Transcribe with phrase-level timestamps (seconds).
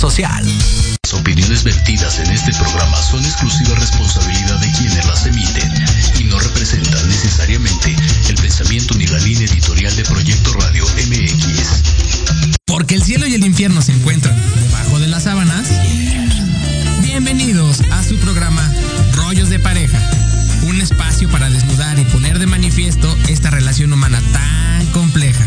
[0.00, 0.42] social.
[1.04, 5.70] Las opiniones vertidas en este programa son exclusiva responsabilidad de quienes las emiten
[6.18, 7.94] y no representan necesariamente
[8.30, 11.82] el pensamiento ni la línea editorial de Proyecto Radio MX.
[12.64, 15.68] Porque el cielo y el infierno se encuentran debajo de las sábanas.
[17.02, 18.72] Bienvenidos a su programa
[19.16, 20.00] Rollos de Pareja,
[20.62, 25.46] un espacio para desnudar y poner de manifiesto esta relación humana tan compleja.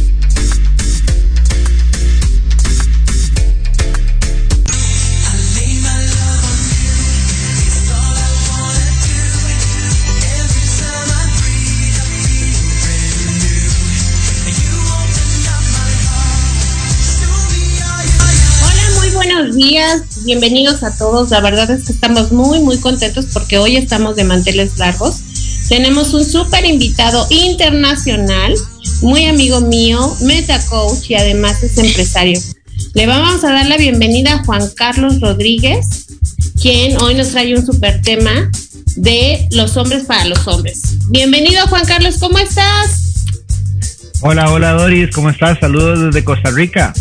[19.61, 21.29] Días, bienvenidos a todos.
[21.29, 25.21] La verdad es que estamos muy, muy contentos porque hoy estamos de manteles largos.
[25.69, 28.55] Tenemos un súper invitado internacional,
[29.01, 32.39] muy amigo mío, meta coach y además es empresario.
[32.95, 36.07] Le vamos a dar la bienvenida a Juan Carlos Rodríguez,
[36.59, 38.49] quien hoy nos trae un súper tema
[38.95, 40.81] de los hombres para los hombres.
[41.09, 43.25] Bienvenido Juan Carlos, ¿cómo estás?
[44.21, 45.59] Hola, hola Doris, ¿cómo estás?
[45.59, 46.93] Saludos desde Costa Rica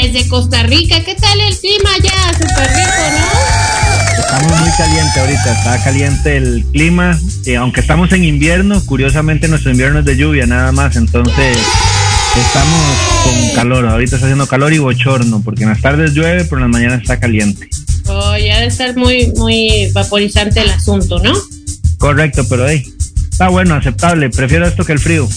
[0.00, 1.04] desde Costa Rica.
[1.04, 2.32] ¿Qué tal el clima ya?
[2.32, 4.22] Súper rico, ¿no?
[4.22, 7.18] Estamos muy caliente ahorita, está caliente el clima.
[7.44, 11.58] Eh, aunque estamos en invierno, curiosamente nuestro invierno es de lluvia nada más, entonces
[12.36, 13.86] estamos con calor.
[13.86, 17.02] Ahorita está haciendo calor y bochorno, porque en las tardes llueve, pero en las mañanas
[17.02, 17.68] está caliente.
[18.06, 21.34] Oh, ya debe estar muy, muy vaporizante el asunto, ¿no?
[21.98, 22.82] Correcto, pero hey,
[23.30, 24.30] está bueno, aceptable.
[24.30, 25.28] Prefiero esto que el frío.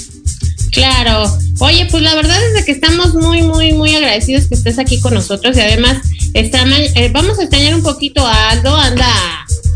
[0.76, 1.26] Claro.
[1.60, 5.14] Oye, pues la verdad es que estamos muy, muy, muy agradecidos que estés aquí con
[5.14, 6.02] nosotros y además
[6.34, 6.66] está,
[6.96, 9.08] eh, vamos a extrañar un poquito a Aldo, anda,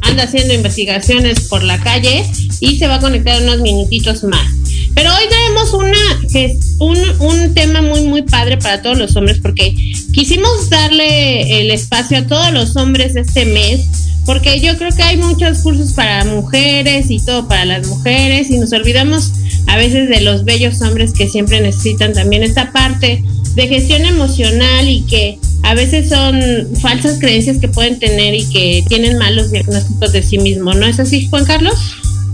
[0.01, 2.25] anda haciendo investigaciones por la calle
[2.59, 4.45] y se va a conectar unos minutitos más.
[4.93, 9.73] Pero hoy tenemos una, un, un tema muy, muy padre para todos los hombres porque
[10.13, 13.85] quisimos darle el espacio a todos los hombres este mes
[14.25, 18.59] porque yo creo que hay muchos cursos para mujeres y todo para las mujeres y
[18.59, 19.31] nos olvidamos
[19.67, 23.23] a veces de los bellos hombres que siempre necesitan también esta parte
[23.55, 26.39] de gestión emocional y que a veces son
[26.81, 30.73] falsas creencias que pueden tener y que tienen malos diagnósticos de sí mismo.
[30.73, 31.75] ¿No es así, Juan Carlos?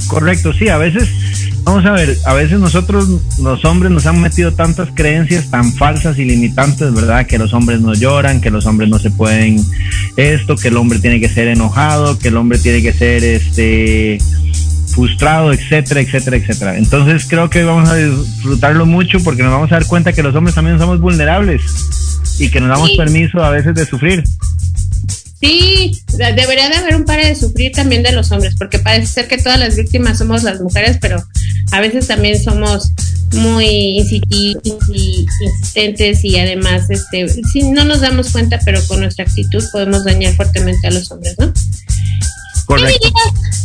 [0.07, 1.09] Correcto, sí, a veces,
[1.63, 3.09] vamos a ver, a veces nosotros
[3.39, 7.25] los hombres nos han metido tantas creencias tan falsas y limitantes, ¿verdad?
[7.25, 9.59] Que los hombres no lloran, que los hombres no se pueden
[10.15, 14.19] esto, que el hombre tiene que ser enojado, que el hombre tiene que ser este
[14.95, 16.77] frustrado, etcétera, etcétera, etcétera.
[16.77, 20.33] Entonces creo que vamos a disfrutarlo mucho porque nos vamos a dar cuenta que los
[20.33, 21.61] hombres también somos vulnerables
[22.39, 24.23] y que nos damos permiso a veces de sufrir.
[25.39, 29.27] Sí, debería de haber un par de sufrir también de los hombres, porque parece ser
[29.27, 31.21] que todas las víctimas somos las mujeres, pero
[31.71, 32.93] a veces también somos
[33.33, 40.05] muy insistentes y además, este, si no nos damos cuenta, pero con nuestra actitud podemos
[40.05, 41.51] dañar fuertemente a los hombres, ¿no?
[42.65, 43.13] Correcto.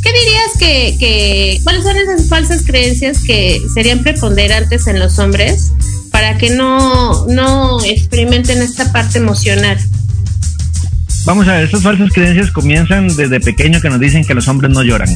[0.02, 5.73] ¿Qué dirías, que, que, cuáles son esas falsas creencias que serían preponderantes en los hombres
[6.11, 9.79] para que no, no experimenten esta parte emocional?
[11.26, 14.70] Vamos a ver, estas falsas creencias comienzan desde pequeño que nos dicen que los hombres
[14.70, 15.08] no lloran.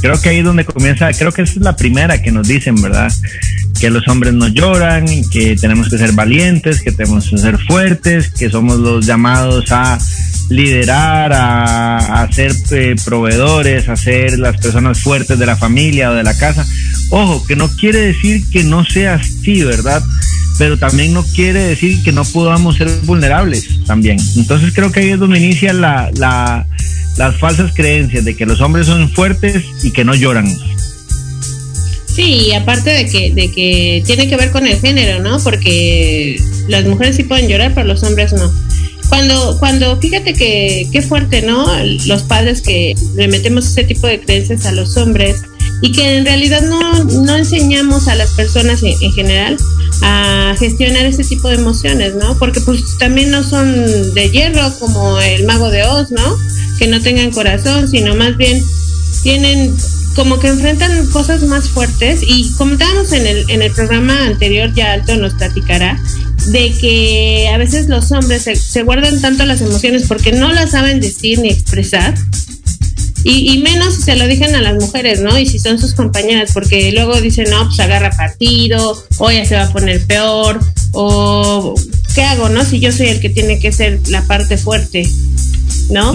[0.00, 2.80] Creo que ahí es donde comienza, creo que esa es la primera que nos dicen,
[2.80, 3.12] ¿verdad?
[3.78, 8.30] Que los hombres no lloran, que tenemos que ser valientes, que tenemos que ser fuertes,
[8.30, 9.98] que somos los llamados a
[10.48, 16.22] liderar, a, ser eh, proveedores, a ser las personas fuertes de la familia o de
[16.22, 16.66] la casa.
[17.10, 20.02] Ojo, que no quiere decir que no sea así, ¿verdad?
[20.58, 24.18] Pero también no quiere decir que no podamos ser vulnerables también.
[24.36, 26.66] Entonces creo que ahí es donde inicia la, la,
[27.16, 30.48] las falsas creencias de que los hombres son fuertes y que no lloran.
[32.06, 35.38] Sí, aparte de que, de que tiene que ver con el género, ¿no?
[35.38, 36.36] Porque
[36.66, 38.50] las mujeres sí pueden llorar, pero los hombres no
[39.08, 41.66] cuando, cuando, fíjate que qué fuerte, ¿no?
[42.06, 45.42] Los padres que le metemos ese tipo de creencias a los hombres
[45.80, 49.56] y que en realidad no, no enseñamos a las personas en, general
[50.02, 52.38] a gestionar ese tipo de emociones, ¿no?
[52.38, 56.36] Porque pues también no son de hierro como el mago de Oz, ¿no?
[56.78, 58.62] Que no tengan corazón, sino más bien
[59.22, 59.74] tienen
[60.18, 64.74] como que enfrentan cosas más fuertes y como estábamos en el, en el programa anterior,
[64.74, 65.96] ya Alto nos platicará,
[66.48, 70.98] de que a veces los hombres se, guardan tanto las emociones porque no las saben
[70.98, 72.16] decir ni expresar.
[73.22, 75.38] Y, menos si se lo dicen a las mujeres, ¿no?
[75.38, 79.54] Y si son sus compañeras, porque luego dicen, no, pues agarra partido, o ya se
[79.54, 80.58] va a poner peor,
[80.92, 81.74] o
[82.14, 82.64] ¿qué hago, no?
[82.64, 85.08] Si yo soy el que tiene que ser la parte fuerte,
[85.90, 86.12] ¿no?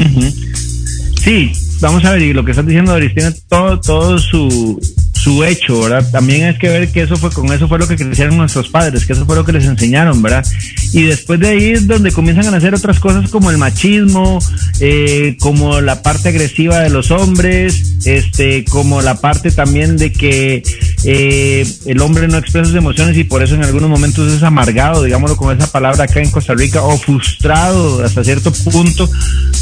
[1.23, 1.51] Sí,
[1.87, 4.79] vamos a ver, y lo que estás diciendo, Doris, tiene todo, todo su,
[5.23, 6.05] su hecho, ¿verdad?
[6.11, 9.05] También hay que ver que eso fue con eso fue lo que crecieron nuestros padres,
[9.05, 10.45] que eso fue lo que les enseñaron, ¿verdad?
[10.91, 14.39] Y después de ahí es donde comienzan a hacer otras cosas como el machismo,
[14.81, 20.61] eh, como la parte agresiva de los hombres, este, como la parte también de que
[21.05, 25.03] eh, el hombre no expresa sus emociones y por eso en algunos momentos es amargado,
[25.03, 29.09] digámoslo con esa palabra acá en Costa Rica, o frustrado hasta cierto punto,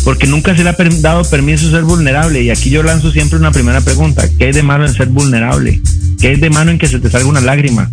[0.04, 2.42] porque nunca se le ha dado permiso ser vulnerable.
[2.42, 5.51] Y aquí yo lanzo siempre una primera pregunta, ¿qué hay de malo en ser vulnerable?
[6.20, 7.92] Que es de mano en que se te salga una lágrima.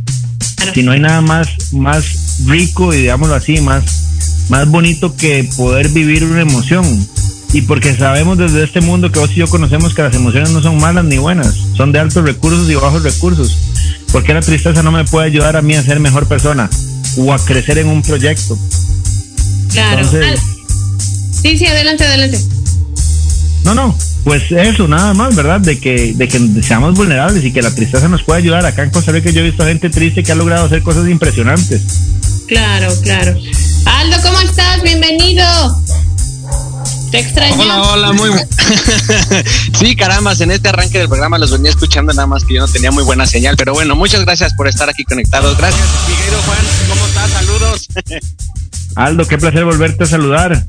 [0.75, 3.85] Si no hay nada más, más rico y digámoslo así, más,
[4.51, 6.85] más bonito que poder vivir una emoción.
[7.53, 10.63] Y porque sabemos desde este mundo que vos y yo conocemos que las emociones no
[10.63, 13.57] son malas ni buenas, son de altos recursos y bajos recursos.
[14.13, 16.69] Porque la tristeza no me puede ayudar a mí a ser mejor persona
[17.17, 18.59] o a crecer en un proyecto.
[19.73, 20.09] Claro.
[21.43, 22.58] sí, sí, adelante, adelante.
[23.69, 25.61] No, no, pues eso, nada más, ¿verdad?
[25.61, 28.65] De que, de que seamos vulnerables y que la tristeza nos pueda ayudar.
[28.65, 31.82] Acá en Costa Rica yo he visto gente triste que ha logrado hacer cosas impresionantes.
[32.47, 33.38] Claro, claro.
[33.85, 34.82] Aldo, ¿cómo estás?
[34.82, 35.44] Bienvenido.
[37.11, 37.61] Te extraño.
[37.61, 38.31] Hola, hola, muy
[39.79, 42.69] Sí, carambas, en este arranque del programa los venía escuchando nada más que yo no
[42.69, 45.59] tenía muy buena señal, pero bueno, muchas gracias por estar aquí conectados.
[45.59, 47.31] Gracias, Figueiro Juan, ¿cómo estás?
[47.32, 47.88] Saludos.
[48.94, 50.64] Aldo, qué placer volverte a saludar.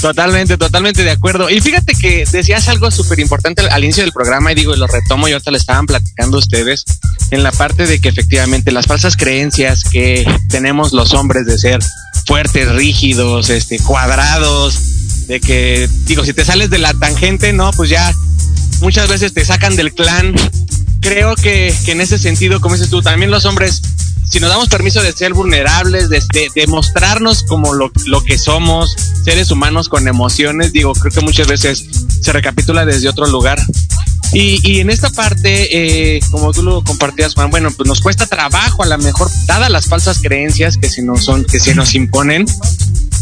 [0.00, 1.50] Totalmente, totalmente de acuerdo.
[1.50, 4.86] Y fíjate que decías algo súper importante al, inicio del programa y digo, y lo
[4.86, 6.84] retomo, y ahorita le estaban platicando ustedes
[7.30, 11.80] en la parte de que efectivamente las falsas creencias que tenemos los hombres de ser
[12.26, 17.90] fuertes, rígidos, este, cuadrados, de que, digo, si te sales de la tangente, no, pues
[17.90, 18.14] ya
[18.80, 20.34] muchas veces te sacan del clan.
[21.00, 23.82] Creo que, que en ese sentido, como dices tú, también los hombres
[24.28, 26.22] si nos damos permiso de ser vulnerables, de,
[26.54, 31.46] de, mostrarnos como lo, lo, que somos, seres humanos con emociones, digo, creo que muchas
[31.46, 31.86] veces
[32.20, 33.58] se recapitula desde otro lugar.
[34.32, 38.26] Y, y en esta parte, eh, como tú lo compartías, Juan, bueno, pues nos cuesta
[38.26, 41.94] trabajo a lo mejor, dadas las falsas creencias que si nos son, que se nos
[41.94, 42.44] imponen.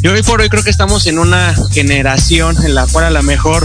[0.03, 3.23] Y hoy por hoy creo que estamos en una generación en la cual a lo
[3.23, 3.65] mejor,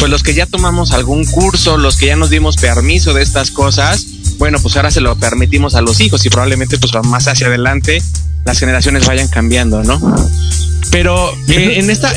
[0.00, 3.50] pues los que ya tomamos algún curso, los que ya nos dimos permiso de estas
[3.50, 4.06] cosas,
[4.38, 8.02] bueno, pues ahora se lo permitimos a los hijos y probablemente pues más hacia adelante
[8.46, 10.00] las generaciones vayan cambiando, ¿no?
[10.90, 12.10] Pero eh, en esta...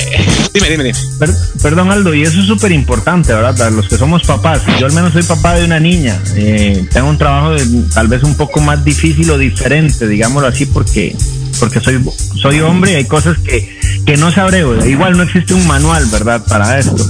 [0.53, 0.97] dime, dime, dime.
[1.61, 3.55] perdón, Aldo, y eso es súper importante, ¿verdad?
[3.55, 4.61] Para los que somos papás.
[4.79, 6.17] Yo al menos soy papá de una niña.
[6.35, 7.55] Eh, tengo un trabajo
[7.93, 11.15] tal vez un poco más difícil o diferente, digámoslo así, porque
[11.63, 12.03] porque soy
[12.41, 14.65] soy hombre y hay cosas que, que no sabré.
[14.86, 16.43] Igual no existe un manual, ¿verdad?
[16.46, 17.10] Para esto.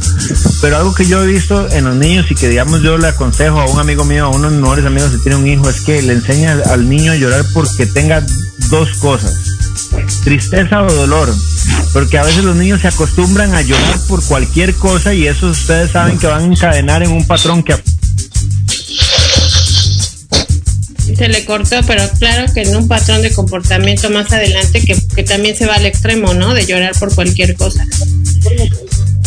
[0.62, 3.60] Pero algo que yo he visto en los niños y que, digamos, yo le aconsejo
[3.60, 5.82] a un amigo mío, a uno de mis mejores amigos que tiene un hijo, es
[5.82, 8.24] que le enseña al niño a llorar porque tenga
[8.70, 9.34] dos cosas.
[10.24, 11.34] Tristeza o dolor.
[11.92, 15.90] Porque a veces los niños se acostumbran a llorar por cualquier cosa y eso ustedes
[15.90, 17.74] saben que van a encadenar en un patrón que
[21.24, 25.24] se le cortó, pero claro que en un patrón de comportamiento más adelante que, que,
[25.24, 26.54] también se va al extremo, ¿no?
[26.54, 27.88] De llorar por cualquier cosa.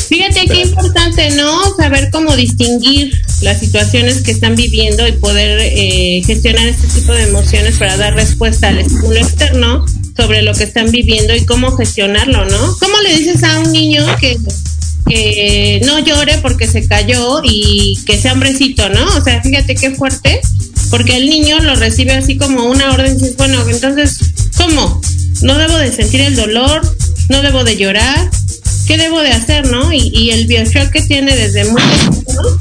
[0.06, 1.74] Fíjate qué importante, ¿no?
[1.74, 7.22] Saber cómo distinguir las situaciones que están viviendo y poder eh, gestionar este tipo de
[7.22, 12.44] emociones para dar respuesta al estímulo externo sobre lo que están viviendo y cómo gestionarlo,
[12.44, 12.76] ¿no?
[12.78, 14.36] ¿Cómo le dices a un niño que,
[15.08, 19.02] que no llore porque se cayó y que sea hombrecito, ¿no?
[19.16, 20.42] O sea, fíjate qué fuerte,
[20.90, 24.18] porque el niño lo recibe así como una orden, dices, bueno, entonces,
[24.56, 25.00] ¿cómo?
[25.42, 26.82] No debo de sentir el dolor,
[27.28, 28.30] no debo de llorar,
[28.86, 29.92] ¿qué debo de hacer, no?
[29.92, 31.82] Y, y el bioshock que tiene desde muy
[32.34, 32.58] ¿no?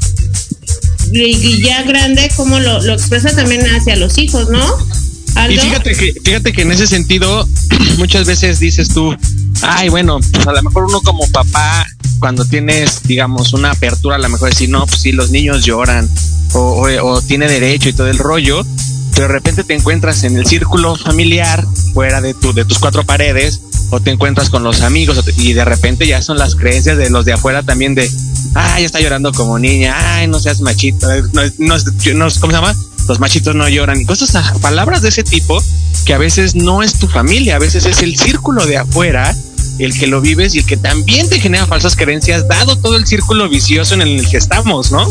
[1.12, 4.64] y, ya grande, como lo, lo expresa también hacia los hijos, ¿no?
[5.50, 7.46] Y fíjate que, fíjate que en ese sentido,
[7.98, 9.14] muchas veces dices tú,
[9.62, 11.86] ay, bueno, pues a lo mejor uno como papá,
[12.18, 16.08] cuando tienes, digamos, una apertura, a lo mejor decir, no, pues sí, los niños lloran,
[16.54, 18.64] o, tiene derecho y todo el rollo,
[19.14, 23.04] pero de repente te encuentras en el círculo familiar, fuera de, tu, de tus cuatro
[23.04, 23.60] paredes,
[23.90, 27.24] o te encuentras con los amigos y de repente ya son las creencias de los
[27.24, 28.10] de afuera también de,
[28.54, 32.74] ay, está llorando como niña, ay, no seas machito, no, no, no, ¿cómo se llama?
[33.08, 35.62] Los machitos no lloran y cosas, palabras de ese tipo
[36.06, 39.34] que a veces no es tu familia, a veces es el círculo de afuera
[39.78, 43.06] el que lo vives y el que también te genera falsas creencias, dado todo el
[43.06, 45.06] círculo vicioso en el que estamos, ¿no?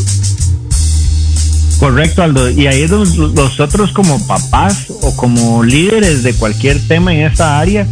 [1.79, 2.49] Correcto, Aldo.
[2.49, 7.85] Y ahí nosotros como papás o como líderes de cualquier tema en esta área,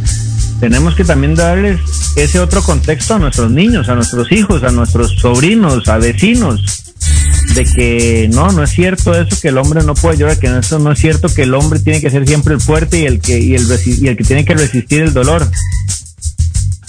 [0.59, 1.79] tenemos que también darles
[2.15, 6.92] ese otro contexto a nuestros niños, a nuestros hijos, a nuestros sobrinos, a vecinos.
[7.55, 10.79] De que no, no es cierto eso que el hombre no puede llorar, que eso
[10.79, 13.39] no es cierto que el hombre tiene que ser siempre el fuerte y el que
[13.39, 15.47] y el, y el que tiene que resistir el dolor.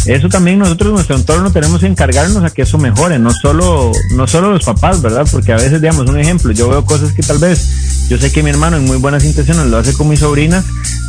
[0.07, 4.27] Eso también nosotros nuestro entorno tenemos que encargarnos a que eso mejore, no solo no
[4.27, 5.27] solo los papás, ¿verdad?
[5.31, 8.43] Porque a veces digamos un ejemplo, yo veo cosas que tal vez yo sé que
[8.43, 10.65] mi hermano en muy buenas intenciones lo hace con mis sobrinas,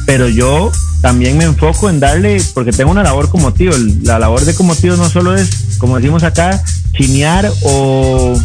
[0.06, 0.72] pero yo
[1.02, 3.72] también me enfoco en darle porque tengo una labor como tío,
[4.04, 8.40] la labor de como tío no solo es como decimos acá, chinear o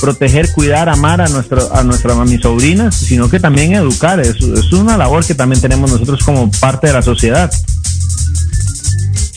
[0.00, 4.20] proteger, cuidar, amar a nuestro, a nuestra a mis sobrinas, sino que también educar.
[4.20, 7.50] Es, es una labor que también tenemos nosotros como parte de la sociedad.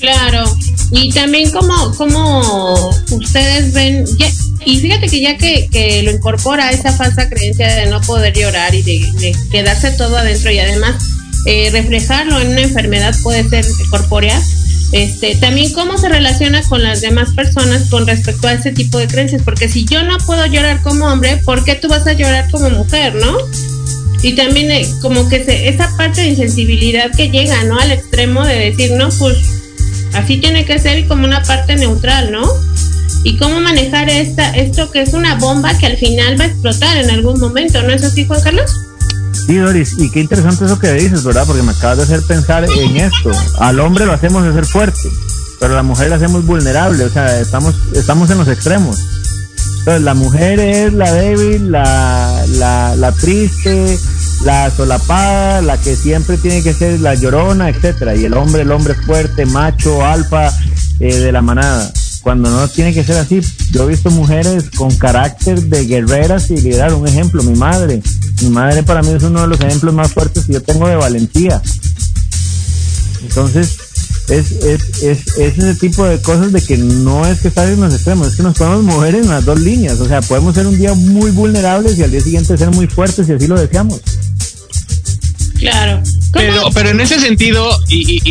[0.02, 0.44] Claro,
[0.92, 4.04] y también como, como ustedes ven,
[4.66, 8.74] y fíjate que ya que, que, lo incorpora esa falsa creencia de no poder llorar
[8.74, 10.96] y de, quedarse todo adentro y además
[11.46, 14.42] eh, reflejarlo en una enfermedad puede ser corpórea,
[14.92, 19.08] este, también cómo se relaciona con las demás personas con respecto a ese tipo de
[19.08, 22.50] creencias, porque si yo no puedo llorar como hombre, ¿por qué tú vas a llorar
[22.52, 23.38] como mujer, no?
[24.22, 27.80] Y también eh, como que se, esa parte de insensibilidad que llega, ¿no?
[27.80, 29.38] Al extremo de decir, no, pues
[30.14, 32.48] así tiene que ser y como una parte neutral, ¿no?
[33.24, 36.98] Y cómo manejar esta, esto que es una bomba que al final va a explotar
[36.98, 38.72] en algún momento, ¿no es así, Juan Carlos?
[39.34, 41.46] Sí, Doris, y qué interesante eso que dices, ¿verdad?
[41.46, 43.32] Porque me acabas de hacer pensar en esto.
[43.60, 45.10] Al hombre lo hacemos ser fuerte,
[45.60, 48.98] pero a la mujer la hacemos vulnerable, o sea, estamos, estamos en los extremos.
[49.80, 53.98] Entonces, la mujer es la débil, la, la, la triste,
[54.46, 58.16] la solapada, la que siempre tiene que ser la llorona, etcétera.
[58.16, 60.52] Y el hombre, el hombre fuerte, macho, alfa,
[61.00, 61.92] eh, de la manada
[62.22, 63.42] cuando no tiene que ser así.
[63.72, 66.94] Yo he visto mujeres con carácter de guerreras y liderar.
[66.94, 68.02] Un ejemplo, mi madre.
[68.42, 70.96] Mi madre para mí es uno de los ejemplos más fuertes que yo tengo de
[70.96, 71.62] valentía.
[73.24, 73.78] Entonces,
[74.30, 77.94] es, es, es, ese tipo de cosas de que no es que estar en los
[77.94, 80.00] extremos, es que nos podemos mover en las dos líneas.
[80.00, 83.26] O sea, podemos ser un día muy vulnerables y al día siguiente ser muy fuertes
[83.26, 84.02] si así lo deseamos.
[85.62, 86.02] Claro.
[86.34, 88.22] Pero, pero en ese sentido, y, y,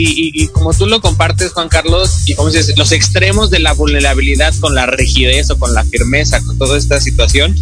[0.42, 4.54] y, como tú lo compartes, Juan Carlos, y como dices, los extremos de la vulnerabilidad
[4.58, 7.54] con la rigidez o con la firmeza, con toda esta situación.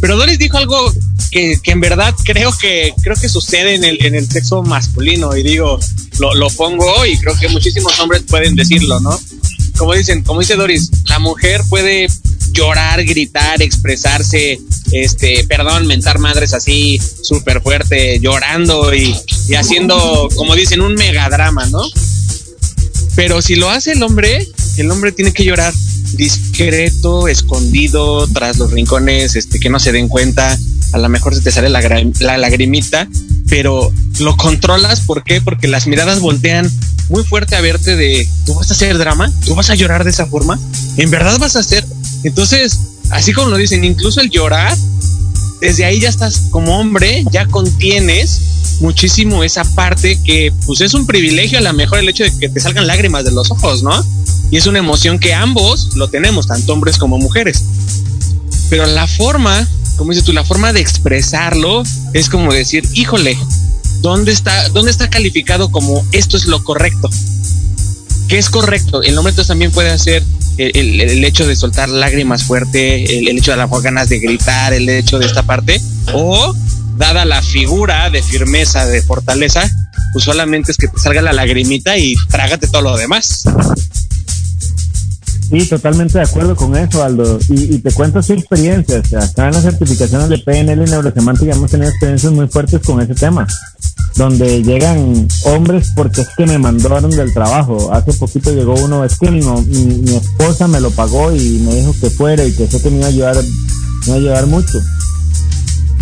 [0.00, 0.92] Pero Doris dijo algo
[1.30, 5.36] que, que en verdad creo que creo que sucede en el, en el sexo masculino,
[5.36, 5.78] y digo,
[6.18, 9.20] lo, lo pongo y creo que muchísimos hombres pueden decirlo, ¿no?
[9.76, 12.08] Como dicen, como dice Doris, la mujer puede
[12.52, 14.60] llorar, gritar, expresarse,
[14.92, 19.14] este, perdón, mentar madres así súper fuerte, llorando y,
[19.48, 21.82] y haciendo, como dicen, un megadrama, ¿no?
[23.14, 25.74] Pero si lo hace el hombre, el hombre tiene que llorar
[26.14, 30.58] discreto, escondido, tras los rincones, este, que no se den cuenta.
[30.92, 31.80] A lo mejor se te sale la,
[32.20, 33.08] la lagrimita,
[33.48, 35.02] pero lo controlas.
[35.02, 35.40] ¿Por qué?
[35.40, 36.70] Porque las miradas voltean
[37.08, 39.32] muy fuerte a verte de, ¿tú vas a hacer drama?
[39.44, 40.58] ¿Tú vas a llorar de esa forma?
[40.96, 41.84] ¿En verdad vas a hacer?
[42.24, 42.78] Entonces,
[43.10, 44.76] así como lo dicen, incluso el llorar,
[45.60, 48.40] desde ahí ya estás como hombre, ya contienes
[48.80, 52.48] muchísimo esa parte que pues es un privilegio a lo mejor el hecho de que
[52.48, 53.92] te salgan lágrimas de los ojos, ¿no?
[54.50, 57.62] Y es una emoción que ambos lo tenemos, tanto hombres como mujeres.
[58.70, 61.82] Pero la forma, como dices tú, la forma de expresarlo
[62.14, 63.38] es como decir, híjole,
[64.00, 67.10] ¿dónde está, dónde está calificado como esto es lo correcto?
[68.30, 69.02] ¿Qué es correcto?
[69.02, 70.22] El hombre entonces también puede hacer
[70.56, 75.18] el, hecho de soltar lágrimas fuerte, el, hecho de las ganas de gritar, el hecho
[75.18, 75.80] de esta parte,
[76.14, 76.54] o
[76.96, 79.68] dada la figura de firmeza, de fortaleza,
[80.12, 83.42] pues solamente es que te salga la lagrimita y trágate todo lo demás.
[85.50, 87.40] Sí, totalmente de acuerdo con eso, Aldo.
[87.48, 89.00] Y, te cuento su experiencia.
[89.00, 92.80] O sea, acá en las certificaciones de PNL y neurosemántica hemos tenido experiencias muy fuertes
[92.80, 93.48] con ese tema
[94.16, 97.92] donde llegan hombres porque es que me mandaron del trabajo.
[97.92, 101.94] Hace poquito llegó uno, es que mi, mi, esposa me lo pagó y me dijo
[102.00, 103.36] que fuera y que sé que me iba a ayudar,
[104.08, 104.78] me iba a mucho.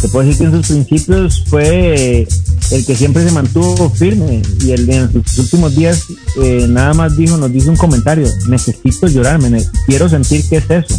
[0.01, 2.27] Te puedo decir que en sus principios fue
[2.71, 6.05] el que siempre se mantuvo firme y el, en sus últimos días
[6.43, 9.41] eh, nada más dijo, nos dice un comentario, necesito llorar,
[9.87, 10.95] quiero sentir qué es eso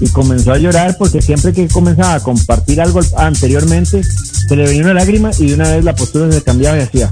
[0.00, 4.02] y comenzó a llorar porque siempre que comenzaba a compartir algo anteriormente
[4.48, 7.10] se le venía una lágrima y de una vez la postura se cambiaba y hacía.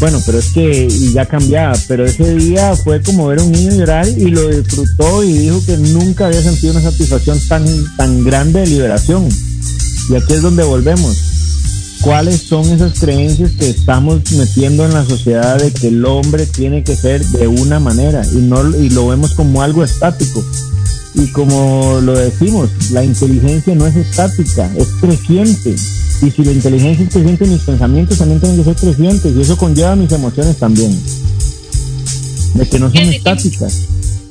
[0.00, 3.72] Bueno pero es que ya cambiaba pero ese día fue como ver a un niño
[3.72, 7.64] llorar y lo disfrutó y dijo que nunca había sentido una satisfacción tan
[7.96, 9.28] tan grande de liberación.
[10.08, 11.16] Y aquí es donde volvemos.
[12.00, 16.84] Cuáles son esas creencias que estamos metiendo en la sociedad de que el hombre tiene
[16.84, 20.44] que ser de una manera y no y lo vemos como algo estático
[21.16, 25.74] y como lo decimos, la inteligencia no es estática, es creciente.
[26.22, 29.56] Y si la inteligencia es creciente, mis pensamientos también tienen que ser crecientes y eso
[29.56, 30.94] conlleva mis emociones también.
[32.54, 33.80] De que no son estáticas.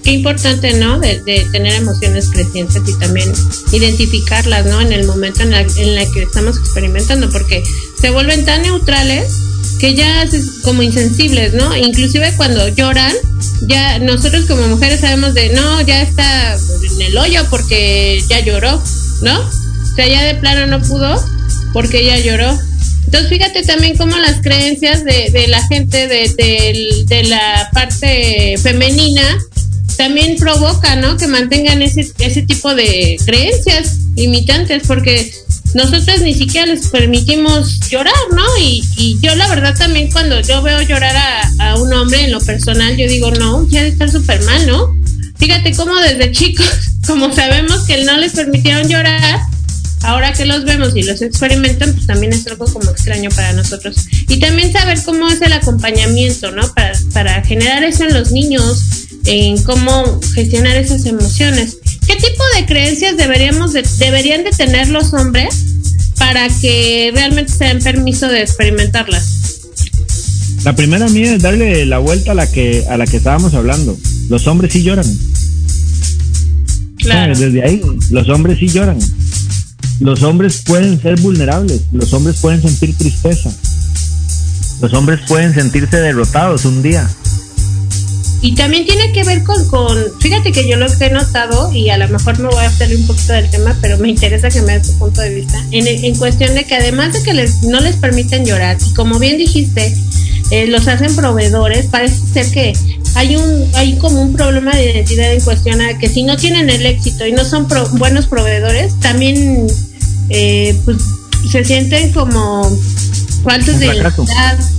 [0.04, 1.00] qué importante, ¿no?
[1.00, 1.18] De,
[1.52, 3.34] tener emociones crecientes y también
[3.72, 4.80] identificarlas, ¿no?
[4.80, 7.64] En el momento en la, en la que estamos experimentando, porque
[8.00, 9.34] se vuelven tan neutrales
[9.80, 11.76] que ya es como insensibles, ¿no?
[11.76, 13.14] Inclusive cuando lloran,
[13.62, 18.82] ya nosotros como mujeres sabemos de, no, ya está en el hoyo porque ya lloró,
[19.22, 19.40] ¿no?
[19.40, 21.24] O sea, ya de plano no pudo
[21.74, 22.58] porque ya lloró.
[23.06, 29.24] Entonces, fíjate también cómo las creencias de, la gente de, la parte femenina
[29.98, 31.16] también provoca, ¿no?
[31.18, 35.32] Que mantengan ese, ese tipo de creencias limitantes, porque
[35.76, 38.44] nosotros ni siquiera les permitimos llorar, ¿no?
[38.62, 41.14] Y, y yo la verdad también cuando yo veo llorar
[41.60, 44.96] a, un hombre en lo personal, yo digo, no, ya de estar súper mal, ¿no?
[45.38, 46.66] Fíjate cómo desde chicos,
[47.06, 49.42] como sabemos que no les permitieron llorar,
[50.04, 53.98] ahora que los vemos y los experimentan, pues también es algo como extraño para nosotros.
[54.30, 56.74] Y también saber cómo es el acompañamiento, ¿no?
[56.74, 58.82] Para, para generar eso en los niños,
[59.26, 61.80] en cómo gestionar esas emociones.
[62.08, 65.56] ¿Qué tipo de creencias deberíamos deberían de tener los hombres
[66.18, 69.36] para que realmente se den permiso de experimentarlas?
[70.64, 73.98] La primera mía es darle la vuelta a la que a la que estábamos hablando.
[74.30, 75.06] Los hombres sí lloran.
[76.98, 77.38] Claro.
[77.38, 78.98] Desde ahí, los hombres sí lloran.
[80.00, 83.50] Los hombres pueden ser vulnerables, los hombres pueden sentir tristeza,
[84.82, 87.10] los hombres pueden sentirse derrotados un día.
[88.46, 91.98] Y también tiene que ver con, con, fíjate que yo lo he notado, y a
[91.98, 94.74] lo mejor me voy a salir un poquito del tema, pero me interesa que me
[94.78, 97.80] des tu punto de vista, en, en cuestión de que además de que les, no
[97.80, 99.96] les permiten llorar, y como bien dijiste,
[100.52, 102.74] eh, los hacen proveedores, parece ser que
[103.16, 106.70] hay un hay como un problema de identidad en cuestión a que si no tienen
[106.70, 109.66] el éxito y no son buenos proveedores, también
[110.30, 110.98] eh, pues
[111.52, 112.70] se sienten como
[113.46, 113.88] faltos de.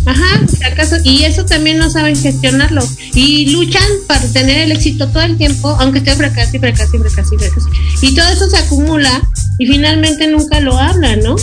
[0.05, 0.97] Ajá, fracaso.
[1.05, 2.87] Y eso también no saben gestionarlo.
[3.15, 6.99] Y luchan para tener el éxito todo el tiempo, aunque esté fracaso y fracaso y
[6.99, 7.69] fracaso y fracaso.
[8.03, 9.23] Y todo eso se acumula
[9.59, 11.37] y finalmente nunca lo hablan, ¿no?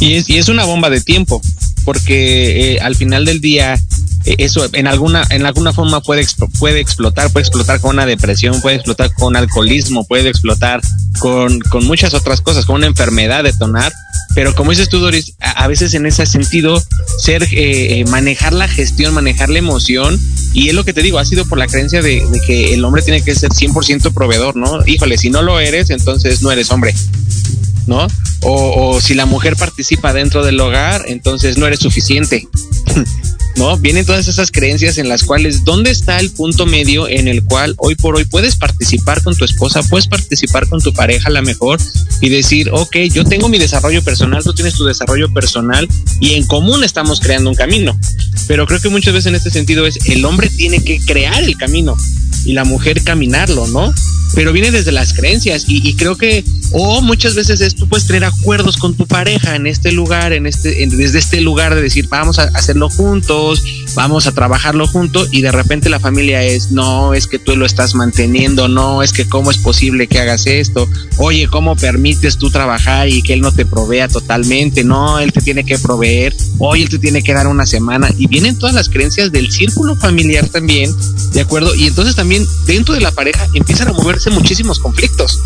[0.00, 1.40] Y es, y es una bomba de tiempo,
[1.84, 3.80] porque eh, al final del día
[4.24, 6.26] eso en alguna en alguna forma puede
[6.58, 10.80] puede explotar puede explotar con una depresión puede explotar con alcoholismo puede explotar
[11.18, 13.92] con, con muchas otras cosas con una enfermedad detonar
[14.34, 16.82] pero como dices tú Doris a, veces en ese sentido
[17.18, 20.18] ser eh, manejar la gestión manejar la emoción
[20.52, 22.84] y es lo que te digo ha sido por la creencia de, de que el
[22.84, 26.70] hombre tiene que ser 100% proveedor no híjole si no lo eres entonces no eres
[26.70, 26.94] hombre
[27.86, 28.06] ¿no?
[28.42, 32.46] O, o, si la mujer participa dentro del hogar, entonces no eres suficiente.
[33.58, 33.76] ¿no?
[33.76, 37.74] Vienen todas esas creencias en las cuales, ¿dónde está el punto medio en el cual
[37.78, 41.42] hoy por hoy puedes participar con tu esposa, puedes participar con tu pareja a la
[41.42, 41.78] mejor
[42.20, 45.88] y decir, ok, yo tengo mi desarrollo personal, tú tienes tu desarrollo personal
[46.20, 47.98] y en común estamos creando un camino?
[48.46, 51.56] Pero creo que muchas veces en este sentido es, el hombre tiene que crear el
[51.56, 51.96] camino
[52.44, 53.92] y la mujer caminarlo, ¿no?
[54.34, 58.06] Pero viene desde las creencias y, y creo que, o muchas veces es, tú puedes
[58.06, 61.82] tener acuerdos con tu pareja en este lugar, en este, en, desde este lugar de
[61.82, 63.62] decir, vamos a hacerlo juntos,
[63.94, 67.66] vamos a trabajarlo juntos y de repente la familia es, no, es que tú lo
[67.66, 70.86] estás manteniendo, no, es que cómo es posible que hagas esto,
[71.16, 74.84] oye, ¿cómo permites tú trabajar y que él no te provea totalmente?
[74.84, 78.26] No, él te tiene que proveer, oye, él te tiene que dar una semana y
[78.26, 80.94] vienen todas las creencias del círculo familiar también,
[81.32, 81.74] ¿de acuerdo?
[81.74, 85.40] Y entonces también dentro de la pareja empiezan a moverse muchísimos conflictos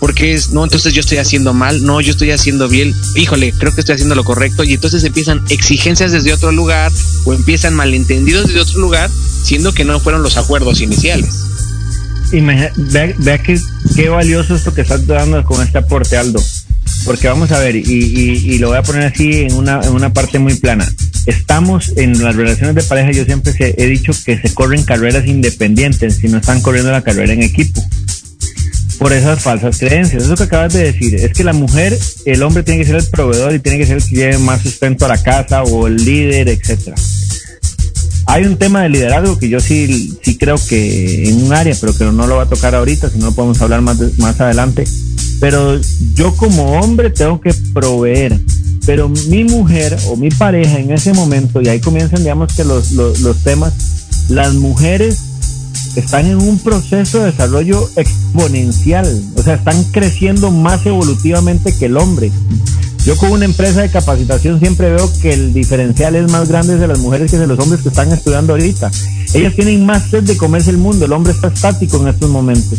[0.00, 3.74] porque es, no, entonces yo estoy haciendo mal, no, yo estoy haciendo bien, híjole, creo
[3.74, 6.92] que estoy haciendo lo correcto, y entonces empiezan exigencias desde otro lugar
[7.24, 9.10] o empiezan malentendidos desde otro lugar,
[9.42, 11.34] siendo que no fueron los acuerdos iniciales.
[12.30, 12.70] Y vea,
[13.16, 13.58] vea que,
[13.94, 16.42] qué valioso esto que estás dando con este aporte, Aldo.
[17.04, 19.92] Porque vamos a ver, y, y, y, lo voy a poner así en una, en
[19.92, 20.90] una parte muy plana.
[21.26, 26.16] Estamos en las relaciones de pareja, yo siempre he dicho que se corren carreras independientes,
[26.16, 27.82] si no están corriendo la carrera en equipo
[28.98, 30.24] por esas falsas creencias.
[30.24, 33.06] Eso que acabas de decir, es que la mujer, el hombre tiene que ser el
[33.06, 35.96] proveedor y tiene que ser el que lleve más sustento a la casa o el
[35.96, 36.96] líder, etcétera.
[38.28, 41.96] Hay un tema de liderazgo que yo sí, sí creo que en un área, pero
[41.96, 44.84] que no lo va a tocar ahorita, si no lo podemos hablar más, más adelante.
[45.40, 45.80] Pero
[46.14, 48.40] yo como hombre tengo que proveer.
[48.86, 52.92] Pero mi mujer o mi pareja en ese momento, y ahí comienzan, digamos que los,
[52.92, 53.72] los, los temas,
[54.28, 55.18] las mujeres
[55.96, 61.96] están en un proceso de desarrollo exponencial, o sea, están creciendo más evolutivamente que el
[61.96, 62.30] hombre.
[63.04, 66.88] Yo con una empresa de capacitación siempre veo que el diferencial es más grande de
[66.88, 68.90] las mujeres que de los hombres que están estudiando ahorita.
[69.32, 72.78] Ellas tienen más sed de comerse el mundo, el hombre está estático en estos momentos.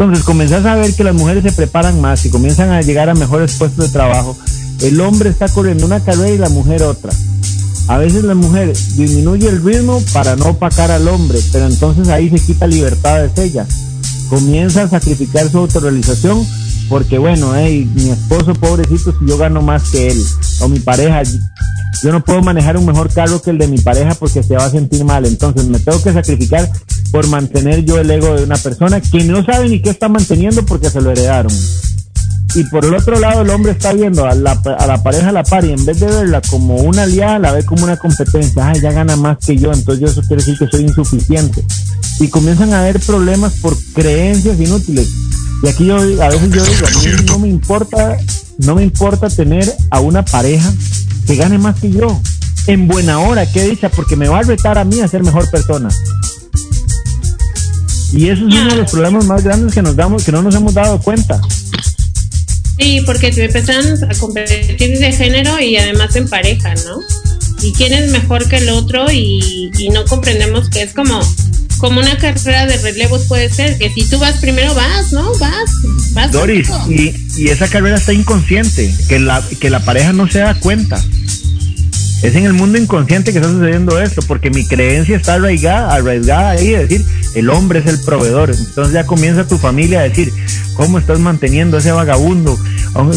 [0.00, 3.14] Entonces comenzás a ver que las mujeres se preparan más y comienzan a llegar a
[3.14, 4.38] mejores puestos de trabajo.
[4.80, 7.10] El hombre está corriendo una carrera y la mujer otra.
[7.88, 12.30] A veces la mujer disminuye el ritmo para no opacar al hombre, pero entonces ahí
[12.30, 13.66] se quita libertad de ella.
[14.28, 16.46] Comienza a sacrificar su autorrealización
[16.88, 20.22] porque bueno, hey, mi esposo pobrecito si yo gano más que él,
[20.60, 21.22] o mi pareja,
[22.02, 24.64] yo no puedo manejar un mejor carro que el de mi pareja porque se va
[24.64, 26.70] a sentir mal, entonces me tengo que sacrificar
[27.12, 30.64] por mantener yo el ego de una persona que no sabe ni qué está manteniendo
[30.64, 31.52] porque se lo heredaron.
[32.54, 35.32] Y por el otro lado el hombre está viendo a la, a la pareja a
[35.32, 38.68] la par y en vez de verla como una aliada, la ve como una competencia.
[38.68, 41.62] Ay, ya gana más que yo, entonces yo eso quiere decir que soy insuficiente.
[42.20, 45.27] Y comienzan a haber problemas por creencias inútiles
[45.62, 48.16] y aquí yo a veces yo digo, a mí no me importa,
[48.58, 50.72] no me importa tener a una pareja
[51.26, 52.20] que gane más que yo.
[52.66, 55.50] En buena hora, qué dicha, porque me va a retar a mí a ser mejor
[55.50, 55.88] persona.
[58.12, 60.54] Y eso es uno de los problemas más grandes que nos damos, que no nos
[60.54, 61.40] hemos dado cuenta.
[62.78, 67.00] Sí, porque te empiezan a competir de género y además en pareja, ¿no?
[67.62, 71.20] Y quién es mejor que el otro y, y no comprendemos que es como
[71.78, 75.32] como una carrera de relevos puede ser, que si tú vas primero vas, ¿no?
[75.38, 75.70] Vas,
[76.12, 76.32] vas.
[76.32, 80.54] Doris, y, y, esa carrera está inconsciente, que la, que la pareja no se da
[80.54, 81.02] cuenta.
[82.22, 86.50] Es en el mundo inconsciente que está sucediendo esto, porque mi creencia está arraigada, arraigada
[86.50, 88.50] ahí, es decir, el hombre es el proveedor.
[88.50, 90.32] Entonces ya comienza tu familia a decir,
[90.74, 92.58] ¿cómo estás manteniendo ese vagabundo?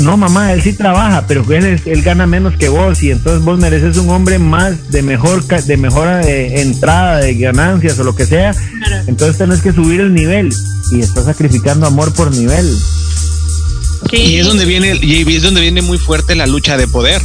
[0.02, 3.58] No, mamá, él sí trabaja, pero él, él gana menos que vos y entonces vos
[3.58, 8.28] mereces un hombre más de mejor de mejor eh, entrada, de ganancias o lo que
[8.28, 8.54] sea.
[9.08, 10.54] Entonces tenés que subir el nivel
[10.92, 12.72] y estás sacrificando amor por nivel.
[14.12, 17.22] Y es donde viene y es donde viene muy fuerte la lucha de poder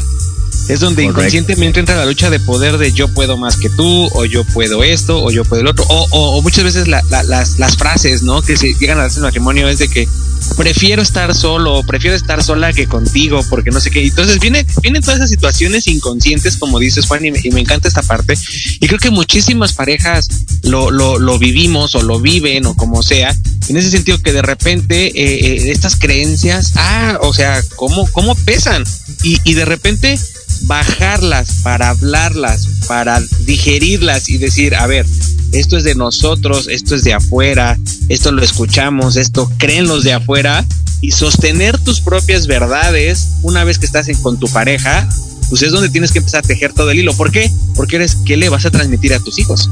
[0.68, 4.24] es donde inconscientemente entra la lucha de poder de yo puedo más que tú, o
[4.24, 8.22] yo puedo esto, o yo puedo el otro, o, o, muchas veces las, las, frases,
[8.22, 8.42] ¿no?
[8.42, 10.08] Que se llegan a hacer el matrimonio es de que
[10.56, 14.04] prefiero estar solo, prefiero estar sola que contigo, porque no sé qué.
[14.04, 18.34] Entonces viene, vienen todas esas situaciones inconscientes, como dices Juan, y me, encanta esta parte.
[18.80, 20.28] Y creo que muchísimas parejas
[20.62, 23.34] lo, lo, lo, vivimos o lo viven o como sea.
[23.68, 28.34] En ese sentido que de repente eh, eh, estas creencias, ah, o sea, ¿cómo, cómo
[28.34, 28.84] pesan?
[29.22, 30.18] Y, y de repente
[30.62, 35.06] bajarlas, para hablarlas, para digerirlas y decir, a ver,
[35.52, 40.12] esto es de nosotros, esto es de afuera, esto lo escuchamos, esto creen los de
[40.14, 40.64] afuera
[41.00, 45.08] y sostener tus propias verdades una vez que estás con tu pareja,
[45.48, 47.14] pues es donde tienes que empezar a tejer todo el hilo.
[47.14, 47.50] ¿Por qué?
[47.74, 49.68] Porque eres, ¿qué le vas a transmitir a tus hijos?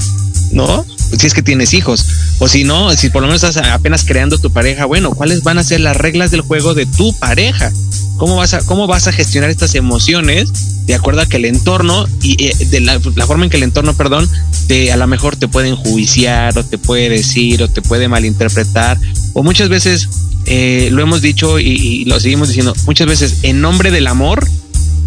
[0.52, 0.86] ¿No?
[1.18, 2.06] Si es que tienes hijos.
[2.38, 5.58] O si no, si por lo menos estás apenas creando tu pareja, bueno, ¿cuáles van
[5.58, 7.72] a ser las reglas del juego de tu pareja?
[8.16, 10.50] ¿Cómo vas a, cómo vas a gestionar estas emociones
[10.86, 13.94] de acuerdo a que el entorno y eh, de la, forma en que el entorno,
[13.94, 14.28] perdón,
[14.66, 18.98] te, a lo mejor te puede enjuiciar o te puede decir o te puede malinterpretar
[19.32, 20.08] o muchas veces
[20.46, 24.46] eh, lo hemos dicho y, lo seguimos diciendo, muchas veces en nombre del amor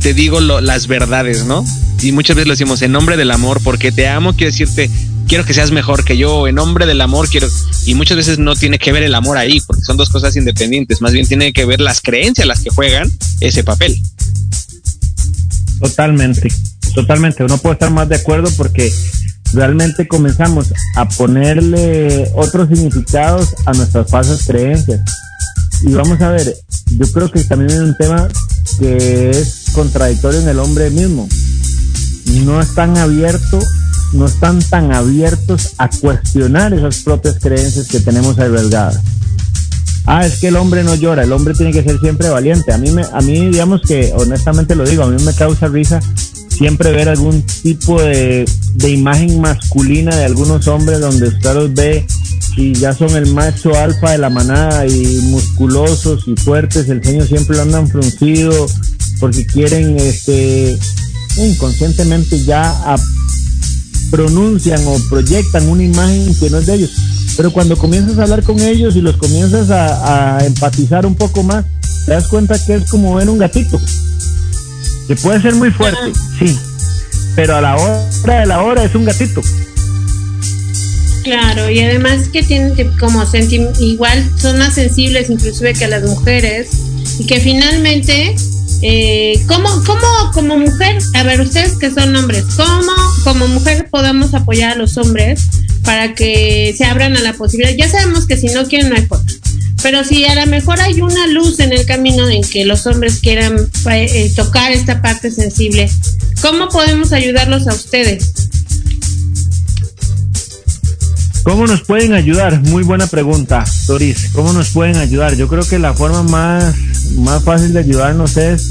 [0.01, 1.65] te digo las verdades, ¿no?
[2.01, 4.89] Y muchas veces lo decimos en nombre del amor porque te amo, quiero decirte,
[5.28, 7.48] quiero que seas mejor que yo, en nombre del amor quiero,
[7.86, 11.02] y muchas veces no tiene que ver el amor ahí, porque son dos cosas independientes,
[11.02, 13.12] más bien tiene que ver las creencias las que juegan
[13.42, 14.02] ese papel.
[15.80, 16.48] Totalmente,
[16.96, 17.44] totalmente.
[17.44, 18.92] Uno puede estar más de acuerdo porque
[19.54, 25.02] realmente comenzamos a ponerle otros significados a nuestras falsas creencias.
[25.82, 26.56] Y vamos a ver,
[26.88, 28.28] yo creo que también es un tema
[28.80, 31.30] que es contradictorio en el hombre mismo.
[32.44, 33.66] No están abiertos,
[34.13, 39.02] no están tan abiertos a cuestionar esas propias creencias que tenemos albergadas
[40.08, 42.74] ah, es que el hombre no llora, el hombre tiene que ser siempre valiente.
[42.74, 46.00] A mí, me, a mí digamos que, honestamente lo digo, a mí me causa risa
[46.50, 52.08] siempre ver algún tipo de, de imagen masculina de algunos hombres donde usted los ve
[52.56, 57.24] y ya son el macho alfa de la manada y musculosos y fuertes, el ceño
[57.26, 58.65] siempre lo andan fruncido
[59.20, 60.76] porque quieren este
[61.38, 62.96] inconscientemente ya
[64.10, 66.91] pronuncian o proyectan una imagen que no es de ellos
[67.38, 71.65] pero cuando comienzas a hablar con ellos y los comienzas a, empatizar un poco más,
[72.06, 73.80] te das cuenta que es como ver un gatito.
[75.08, 76.58] Que puede ser muy fuerte, sí,
[77.36, 79.41] pero a la hora de la hora es un gatito.
[81.24, 83.24] Claro, y además que tienen que como
[83.80, 86.70] igual son más sensibles inclusive que las mujeres
[87.20, 88.36] y que finalmente
[88.82, 92.92] eh, ¿cómo, ¿Cómo como mujer, a ver ustedes que son hombres, cómo
[93.24, 95.42] como mujer podemos apoyar a los hombres
[95.84, 97.76] para que se abran a la posibilidad.
[97.78, 99.26] Ya sabemos que si no quieren no hay forma.
[99.82, 103.20] Pero si a lo mejor hay una luz en el camino en que los hombres
[103.20, 103.58] quieran
[103.90, 105.90] eh, tocar esta parte sensible,
[106.42, 108.34] ¿cómo podemos ayudarlos a ustedes?
[111.44, 112.60] ¿Cómo nos pueden ayudar?
[112.63, 114.32] Muy buena pregunta, Doris.
[114.34, 115.38] ¿Cómo nos pueden ayudar?
[115.38, 116.76] Yo creo que la forma más,
[117.15, 118.65] más fácil de ayudarnos es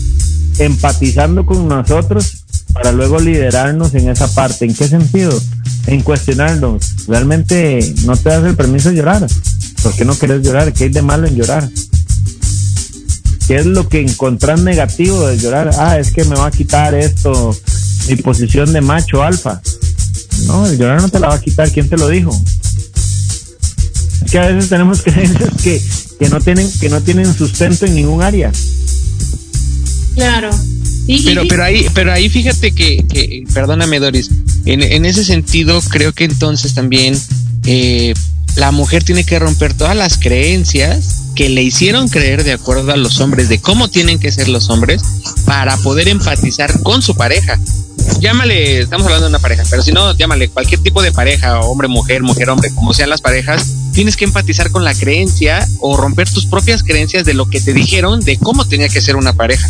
[0.58, 4.64] empatizando con nosotros para luego liderarnos en esa parte.
[4.64, 5.38] ¿En qué sentido?
[5.86, 7.06] En cuestionarnos.
[7.06, 9.26] Realmente no te das el permiso de llorar.
[9.82, 10.72] ¿Por qué no quieres llorar?
[10.72, 11.68] ¿Qué hay de malo en llorar?
[13.46, 15.70] ¿Qué es lo que encontrás negativo de llorar?
[15.78, 17.56] Ah, es que me va a quitar esto,
[18.08, 19.60] mi posición de macho alfa.
[20.46, 21.70] No, el llorar no te la va a quitar.
[21.70, 22.36] ¿Quién te lo dijo?
[24.30, 25.80] Que a veces tenemos creencias que,
[26.18, 28.52] que no tienen, que no tienen sustento en ningún área.
[30.14, 30.50] Claro.
[31.24, 34.30] pero, pero ahí, pero ahí fíjate que, que perdóname Doris,
[34.64, 37.14] en, en, ese sentido creo que entonces también
[37.66, 38.14] eh,
[38.56, 42.96] la mujer tiene que romper todas las creencias que le hicieron creer de acuerdo a
[42.96, 45.02] los hombres de cómo tienen que ser los hombres
[45.44, 47.60] para poder empatizar con su pareja.
[48.20, 51.86] Llámale, estamos hablando de una pareja, pero si no, llámale cualquier tipo de pareja, hombre,
[51.86, 56.28] mujer, mujer, hombre, como sean las parejas, tienes que empatizar con la creencia o romper
[56.30, 59.68] tus propias creencias de lo que te dijeron de cómo tenía que ser una pareja.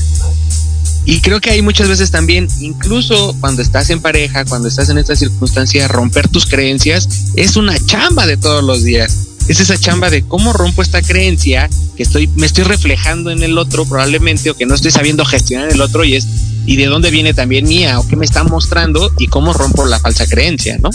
[1.05, 4.99] Y creo que hay muchas veces también, incluso cuando estás en pareja, cuando estás en
[4.99, 9.18] esta circunstancia, romper tus creencias es una chamba de todos los días.
[9.49, 13.57] Es esa chamba de cómo rompo esta creencia que estoy, me estoy reflejando en el
[13.59, 16.27] otro probablemente o que no estoy sabiendo gestionar el otro y es
[16.66, 20.00] y de dónde viene también mía o qué me está mostrando y cómo rompo la
[20.00, 20.90] falsa creencia, ¿no?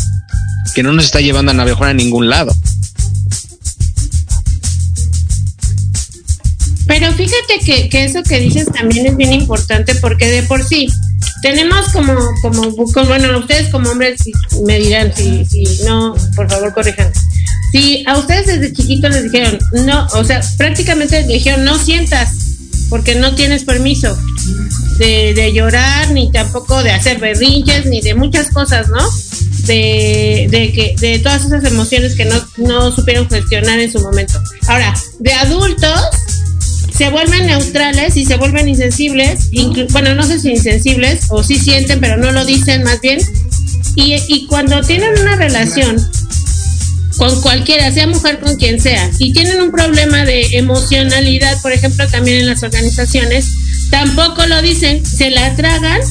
[0.75, 2.53] Que no nos está llevando a navegar a ningún lado.
[6.87, 10.87] Pero fíjate que, eso que dices también es bien importante porque de por sí
[11.41, 12.71] tenemos como, como,
[13.05, 14.19] bueno, ustedes como hombres
[14.65, 17.11] me dirán, si, si no, por favor corrijan.
[17.71, 22.50] Si a ustedes desde chiquitos les dijeron, no, o sea, prácticamente les dijeron, no sientas,
[22.91, 24.15] porque no tienes permiso
[24.97, 28.99] de, de llorar, ni tampoco de hacer berrinches, ni de muchas cosas, ¿no?
[29.65, 34.37] De, de, que, de todas esas emociones que no, no supieron gestionar en su momento.
[34.67, 36.01] Ahora, de adultos,
[36.93, 39.49] se vuelven neutrales y se vuelven insensibles,
[39.91, 43.19] bueno, no sé si insensibles o sí sienten, pero no lo dicen más bien.
[43.95, 45.95] Y, y cuando tienen una relación
[47.21, 52.07] con cualquiera, sea mujer con quien sea, y tienen un problema de emocionalidad, por ejemplo,
[52.07, 53.47] también en las organizaciones,
[53.91, 56.01] tampoco lo dicen, se la tragan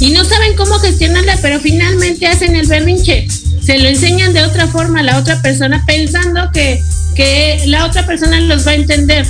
[0.00, 3.28] y no saben cómo gestionarla, pero finalmente hacen el berrinche.
[3.64, 6.82] Se lo enseñan de otra forma a la otra persona pensando que,
[7.14, 9.24] que la otra persona los va a entender.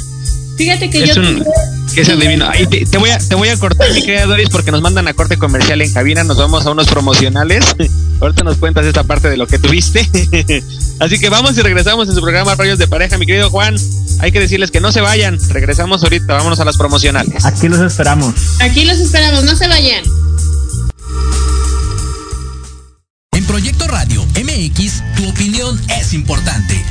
[0.57, 1.21] Fíjate que es yo.
[1.21, 1.45] Un,
[1.95, 2.51] que es adivino.
[2.71, 5.13] Te, te, voy a, te voy a cortar, mi querida Doris, porque nos mandan a
[5.13, 6.25] corte comercial en cabina.
[6.25, 7.77] Nos vamos a unos promocionales.
[8.21, 10.01] Ahorita nos cuentas esta parte de lo que tuviste.
[11.01, 13.77] Así que vamos y regresamos en su programa Rollos de Pareja, mi querido Juan.
[14.21, 15.39] Hay que decirles que no se vayan.
[15.49, 16.35] Regresamos ahorita.
[16.35, 17.47] Vámonos a las promocionales.
[17.47, 18.35] Aquí los esperamos.
[18.61, 19.45] Aquí los esperamos.
[19.45, 20.05] No se vayan.
[23.33, 26.85] En Proyecto Radio MX, tu opinión es importante.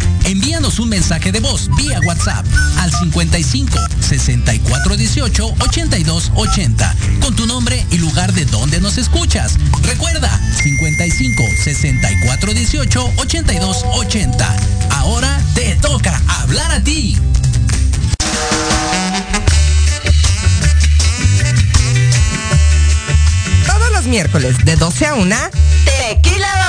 [0.77, 2.45] Un mensaje de voz vía WhatsApp
[2.77, 3.77] al 55
[4.08, 9.58] 64 18 82 80 con tu nombre y lugar de donde nos escuchas.
[9.82, 14.55] Recuerda 55 64 18 82 80.
[14.91, 17.17] Ahora te toca hablar a ti.
[23.65, 25.36] Todos los miércoles de 12 a 1
[25.86, 26.68] Tequila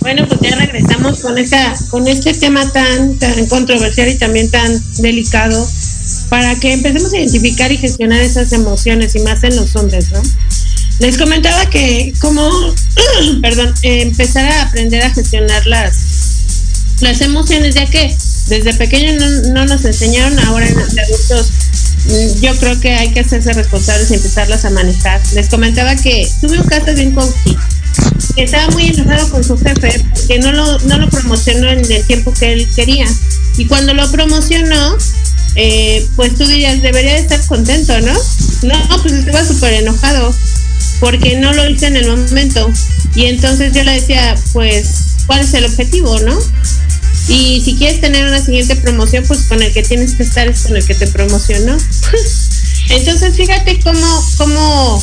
[0.00, 4.82] Bueno, pues ya regresamos con esta, con este tema tan, tan controversial y también tan
[4.96, 5.68] delicado
[6.30, 10.22] para que empecemos a identificar y gestionar esas emociones y más en los hombres, ¿no?
[11.00, 12.48] Les comentaba que como,
[13.42, 15.96] perdón, empezar a aprender a gestionar las,
[17.00, 18.16] las emociones, ya que
[18.48, 21.50] desde pequeños no, nos enseñaron, ahora en los adultos
[22.06, 25.20] mm, yo creo que hay que hacerse responsables y empezarlas a manejar.
[25.34, 27.79] Les comentaba que tuve un caso un conflicto
[28.36, 32.32] estaba muy enojado con su jefe porque no lo, no lo promocionó en el tiempo
[32.32, 33.06] que él quería.
[33.56, 34.96] Y cuando lo promocionó,
[35.56, 38.14] eh, pues tú dirías, debería estar contento, ¿no?
[38.62, 40.34] No, pues estaba súper enojado
[41.00, 42.70] porque no lo hice en el momento.
[43.14, 44.86] Y entonces yo le decía, pues,
[45.26, 46.38] ¿cuál es el objetivo, no?
[47.28, 50.62] Y si quieres tener una siguiente promoción, pues con el que tienes que estar es
[50.62, 51.76] con el que te promocionó.
[52.90, 55.02] entonces fíjate cómo, cómo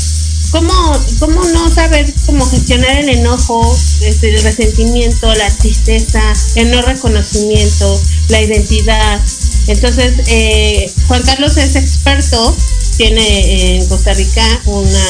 [0.51, 0.73] ¿Cómo,
[1.19, 6.21] ¿Cómo no saber cómo gestionar el enojo, este, el resentimiento, la tristeza,
[6.55, 9.21] el no reconocimiento, la identidad?
[9.67, 12.55] Entonces, eh, Juan Carlos es experto,
[12.95, 15.07] tiene en Costa Rica una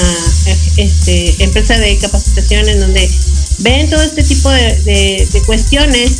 [0.78, 3.10] este, empresa de capacitación en donde
[3.60, 6.12] ven todo este tipo de, cuestiones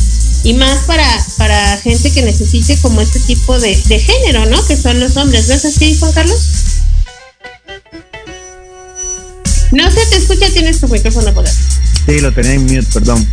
[0.44, 4.64] y más para, gente que necesite como este tipo de, de género, ¿no?
[4.66, 5.48] Que son los hombres.
[5.48, 6.67] ¿No es así, Juan Carlos?
[9.70, 13.26] No se te escucha, tienes tu micrófono por Sí, lo tenía en mute, perdón.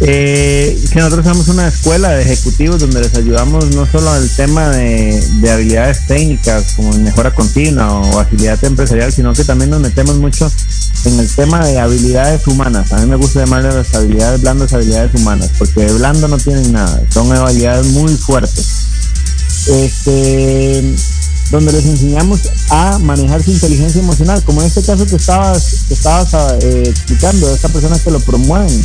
[0.00, 4.70] Eh, que nosotros somos una escuela de ejecutivos donde les ayudamos no solo al tema
[4.70, 10.50] de, habilidades técnicas como mejora continua o agilidad empresarial, sino que también nos metemos mucho
[11.04, 12.90] en el tema de habilidades humanas.
[12.92, 16.72] A mí me gusta llamarle las habilidades blandas habilidades humanas, porque de blando no tienen
[16.72, 18.66] nada, son habilidades muy fuertes.
[19.68, 20.96] Este,
[21.52, 25.94] donde les enseñamos a manejar su inteligencia emocional, como en este caso que estabas, que
[25.94, 28.84] estabas eh, explicando, de estas personas que lo promueven.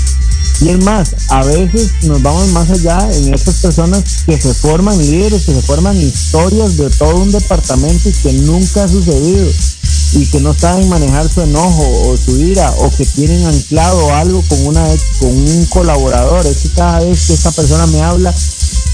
[0.59, 4.97] Y es más, a veces nos vamos más allá en estas personas que se forman
[4.97, 9.47] líderes, que se forman historias de todo un departamento y que nunca ha sucedido
[10.13, 14.41] y que no saben manejar su enojo o su ira o que tienen anclado algo
[14.47, 14.85] con una
[15.19, 16.45] con un colaborador.
[16.45, 18.33] Es que cada vez que esta persona me habla,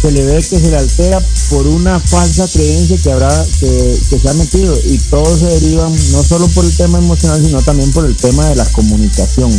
[0.04, 4.30] se le ve que se le altera por una falsa creencia que habrá que, se
[4.30, 4.78] ha metido.
[4.86, 8.50] Y todo se deriva no solo por el tema emocional sino también por el tema
[8.50, 9.50] de la comunicación.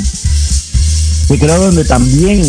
[1.29, 2.43] Que creo donde también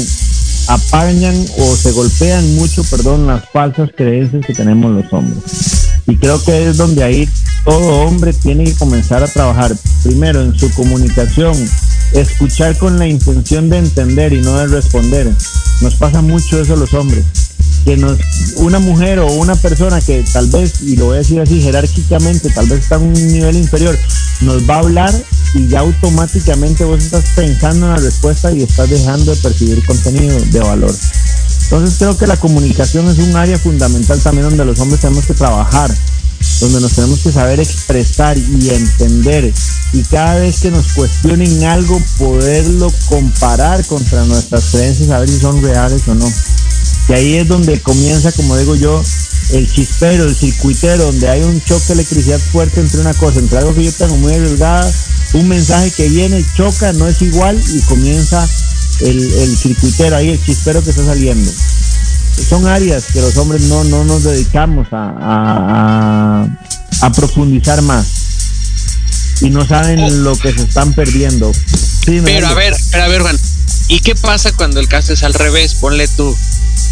[0.67, 5.87] apañan o se golpean mucho perdón las falsas creencias que tenemos los hombres.
[6.06, 7.29] Y creo que es donde ahí
[7.63, 9.73] todo hombre tiene que comenzar a trabajar.
[10.04, 11.56] Primero en su comunicación
[12.12, 15.31] escuchar con la intención de entender y no de responder.
[15.79, 17.23] Nos pasa mucho eso a los hombres
[17.86, 18.17] que nos,
[18.56, 22.50] una mujer o una persona que tal vez, y lo voy a decir así jerárquicamente,
[22.50, 23.98] tal vez está en un nivel inferior,
[24.42, 25.23] nos va a hablar
[25.54, 30.38] y ya automáticamente vos estás pensando en la respuesta y estás dejando de percibir contenido
[30.40, 30.94] de valor.
[31.65, 35.33] Entonces creo que la comunicación es un área fundamental también donde los hombres tenemos que
[35.36, 35.94] trabajar,
[36.62, 39.54] donde nos tenemos que saber expresar y entender
[39.94, 45.40] y cada vez que nos cuestionen algo poderlo comparar contra nuestras creencias, a ver si
[45.40, 46.31] son reales o no.
[47.08, 49.03] Y ahí es donde comienza, como digo yo,
[49.53, 53.60] el chispero, el circuitero, donde hay un choque de electricidad fuerte entre una cosa, entre
[53.60, 54.91] algo que yo tengo muy arriesgada,
[55.33, 58.47] un mensaje que viene, choca, no es igual y comienza
[59.01, 61.51] el, circuitero, ahí el chispero que está saliendo.
[62.49, 66.47] Son áreas que los hombres no, no nos dedicamos a,
[67.01, 68.08] a, profundizar más
[69.41, 71.51] y no saben lo que se están perdiendo.
[72.06, 73.39] pero a ver, pero a ver, Juan,
[73.89, 75.75] ¿y qué pasa cuando el caso es al revés?
[75.75, 76.35] Ponle tú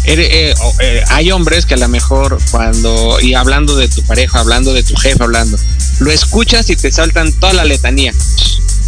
[0.06, 4.72] eh, eh, hay hombres que a lo mejor cuando, y hablando de tu pareja, hablando
[4.72, 5.58] de tu jefe, hablando,
[6.00, 8.12] lo escuchas y te saltan toda la letanía.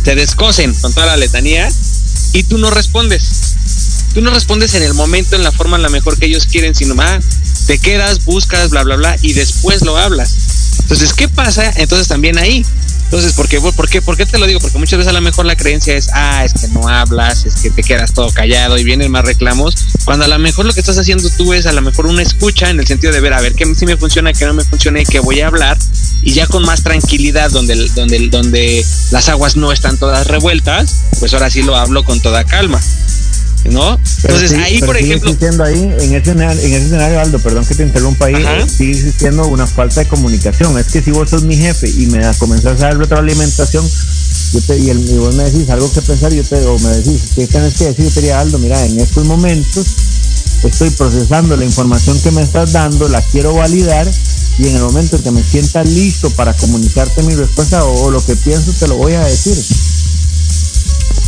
[0.05, 1.69] Te descosen con toda la letanía
[2.33, 3.55] y tú no respondes.
[4.15, 6.75] Tú no respondes en el momento, en la forma en la mejor que ellos quieren,
[6.75, 7.25] sino más
[7.67, 10.37] te quedas, buscas, bla, bla, bla, y después lo hablas.
[10.81, 11.73] Entonces, ¿qué pasa?
[11.77, 12.65] Entonces también ahí
[13.07, 14.59] entonces, ¿por qué, por, qué, ¿por qué te lo digo?
[14.59, 17.55] Porque muchas veces a lo mejor la creencia es, ah, es que no hablas, es
[17.55, 20.81] que te quedas todo callado y vienen más reclamos, cuando a lo mejor lo que
[20.81, 23.41] estás haciendo tú es a lo mejor una escucha en el sentido de ver, a
[23.41, 25.79] ver, qué sí me funciona, qué no me funciona y qué voy a hablar,
[26.23, 31.33] y ya con más tranquilidad, donde, donde, donde las aguas no están todas revueltas, pues
[31.33, 32.81] ahora sí lo hablo con toda calma.
[33.69, 33.99] ¿No?
[34.23, 35.31] Entonces ahí, por ejemplo...
[35.31, 38.37] existiendo ahí, en ese, en ese escenario, Aldo, perdón que te interrumpa ahí,
[38.69, 40.79] sigue existiendo una falta de comunicación.
[40.79, 43.85] Es que si vos sos mi jefe y me comenzás a dar retroalimentación,
[44.53, 46.91] yo te, y, el, y vos me decís algo que pensar, yo te, o me
[46.91, 48.05] decís, ¿qué tienes que decir?
[48.05, 49.87] Yo te diría, Aldo, mira, en estos momentos
[50.63, 54.09] estoy procesando la información que me estás dando, la quiero validar
[54.59, 58.25] y en el momento en que me sienta listo para comunicarte mi respuesta o, lo
[58.25, 59.55] que pienso, te lo voy a decir.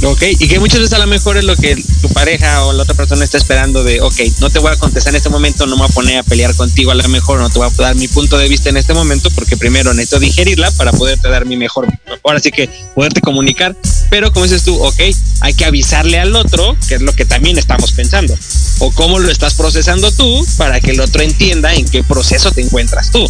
[0.03, 2.85] Ok, y que muchas veces a lo mejor es lo que tu pareja o la
[2.85, 5.75] otra persona está esperando de, ok, no te voy a contestar en este momento, no
[5.75, 7.97] me voy a poner a pelear contigo, a lo mejor no te voy a dar
[7.97, 11.57] mi punto de vista en este momento, porque primero necesito digerirla para poderte dar mi
[11.57, 11.89] mejor,
[12.23, 13.77] ahora sí que poderte comunicar,
[14.09, 15.01] pero como dices tú, ok,
[15.41, 18.39] hay que avisarle al otro, que es lo que también estamos pensando,
[18.79, 22.61] o cómo lo estás procesando tú para que el otro entienda en qué proceso te
[22.61, 23.29] encuentras tú.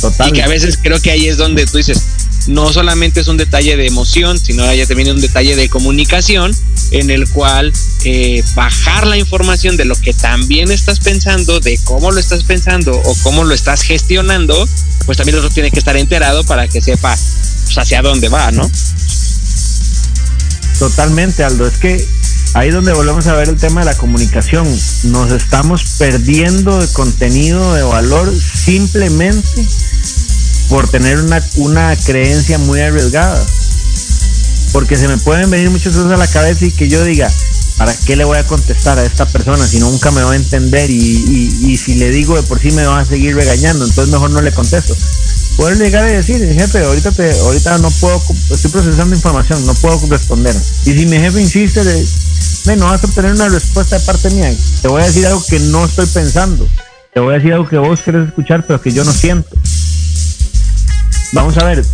[0.00, 0.28] Total.
[0.28, 2.02] Y que a veces creo que ahí es donde tú dices,
[2.48, 6.50] no solamente es un detalle de emoción, sino ya también es un detalle de comunicación
[6.90, 7.72] en el cual
[8.04, 12.92] eh, bajar la información de lo que también estás pensando, de cómo lo estás pensando
[12.92, 14.66] o cómo lo estás gestionando,
[15.04, 17.16] pues también el otro tiene que estar enterado para que sepa
[17.64, 18.68] pues, hacia dónde va, ¿no?
[20.78, 21.66] Totalmente, Aldo.
[21.66, 22.06] Es que
[22.54, 24.66] ahí donde volvemos a ver el tema de la comunicación.
[25.04, 29.66] Nos estamos perdiendo de contenido de valor simplemente
[30.68, 33.44] por tener una, una creencia muy arriesgada.
[34.72, 37.30] Porque se me pueden venir muchas cosas a la cabeza y que yo diga,
[37.78, 40.90] ¿para qué le voy a contestar a esta persona si nunca me va a entender
[40.90, 43.84] y, si le digo de por sí me va a seguir regañando?
[43.84, 44.94] Entonces mejor no le contesto.
[45.56, 50.00] Puedo llegar a decir, jefe, ahorita te, ahorita no puedo, estoy procesando información, no puedo
[50.08, 50.54] responder.
[50.84, 54.52] Y si mi jefe insiste, de, no vas a obtener una respuesta de parte mía.
[54.82, 56.68] Te voy a decir algo que no estoy pensando.
[57.12, 59.48] Te voy a decir algo que vos querés escuchar, pero que yo no siento.
[61.32, 61.84] Vamos a ver,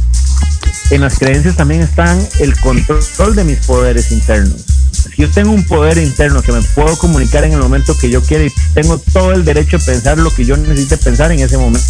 [0.90, 4.64] en las creencias también están el control de mis poderes internos.
[4.92, 8.22] Si yo tengo un poder interno que me puedo comunicar en el momento que yo
[8.22, 11.58] quiera y tengo todo el derecho a pensar lo que yo necesite pensar en ese
[11.58, 11.88] momento.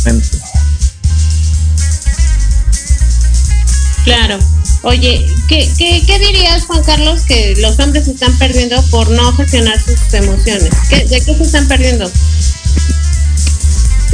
[4.05, 4.39] Claro.
[4.83, 9.81] Oye, ¿qué, qué, dirías, Juan Carlos, que los hombres se están perdiendo por no gestionar
[9.81, 10.71] sus emociones?
[10.91, 12.11] ¿De qué se están perdiendo?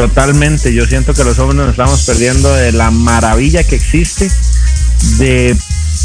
[0.01, 4.31] Totalmente, yo siento que los hombres nos estamos perdiendo de la maravilla que existe,
[5.19, 5.55] de,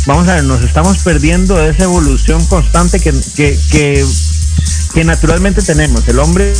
[0.05, 3.13] vamos a ver, nos estamos perdiendo de esa evolución constante que,
[3.71, 6.05] que, naturalmente tenemos.
[6.09, 6.51] El hombre,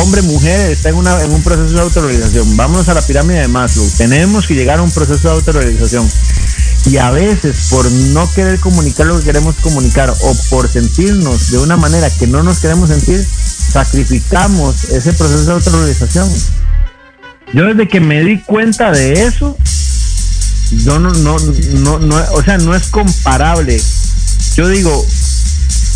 [0.00, 2.56] hombre, mujer está en, una, en un proceso de autorrealización.
[2.56, 3.86] Vámonos a la pirámide de Maslow.
[3.98, 6.08] Tenemos que llegar a un proceso de autorrealización.
[6.86, 11.58] Y a veces por no querer comunicar lo que queremos comunicar o por sentirnos de
[11.58, 13.26] una manera que no nos queremos sentir,
[13.72, 16.28] sacrificamos ese proceso de autorización.
[17.52, 19.56] Yo desde que me di cuenta de eso,
[20.84, 23.80] yo no, no, no, no, o sea, no es comparable.
[24.56, 25.06] Yo digo,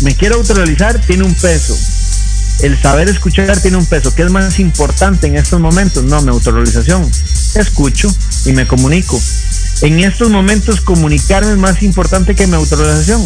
[0.01, 1.77] me quiero autorrealizar, tiene un peso.
[2.61, 4.13] El saber escuchar tiene un peso.
[4.13, 6.03] ¿Qué es más importante en estos momentos?
[6.03, 7.09] No, mi autorrealización.
[7.55, 8.13] Escucho
[8.45, 9.19] y me comunico.
[9.81, 13.21] En estos momentos comunicarme es más importante que mi autorrealización,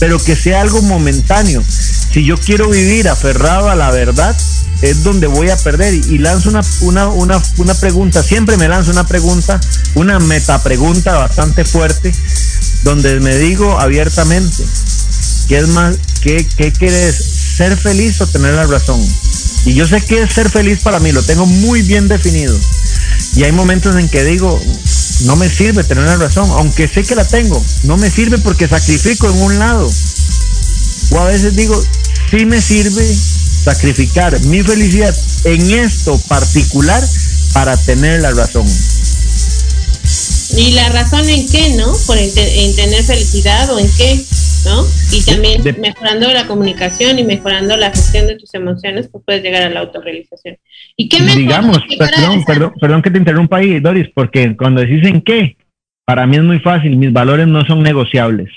[0.00, 1.62] pero que sea algo momentáneo.
[2.12, 4.36] Si yo quiero vivir aferrado a la verdad,
[4.82, 5.94] es donde voy a perder.
[5.94, 9.60] Y, lanzo una, una, una, una, pregunta, siempre me lanzo una pregunta,
[9.94, 12.12] una metapregunta bastante fuerte,
[12.84, 14.64] donde me digo abiertamente,
[15.48, 17.16] ¿qué es más, qué, qué quieres?
[17.56, 19.00] ¿Ser feliz o tener la razón?
[19.64, 22.56] Y yo sé que es ser feliz para mí, lo tengo muy bien definido.
[23.34, 24.60] Y hay momentos en que digo,
[25.20, 28.68] no me sirve tener la razón, aunque sé que la tengo, no me sirve porque
[28.68, 29.90] sacrifico en un lado.
[31.10, 31.80] O a veces digo,
[32.30, 33.04] sí me sirve
[33.64, 35.14] sacrificar mi felicidad
[35.44, 37.02] en esto particular
[37.52, 38.66] para tener la razón.
[40.56, 41.92] ¿Y la razón en qué, no?
[42.06, 44.24] Por en, tener felicidad o en qué,
[44.68, 44.84] ¿no?
[45.12, 49.62] Y también mejorando la comunicación y mejorando la gestión de tus emociones, pues puedes llegar
[49.62, 50.56] a la autorrealización.
[50.96, 55.22] ¿Y qué Digamos, perdón, perdón, perdón que te interrumpa ahí, Doris, porque cuando decís en
[55.22, 55.56] qué,
[56.04, 58.50] para mí es muy fácil, mis valores no son negociables.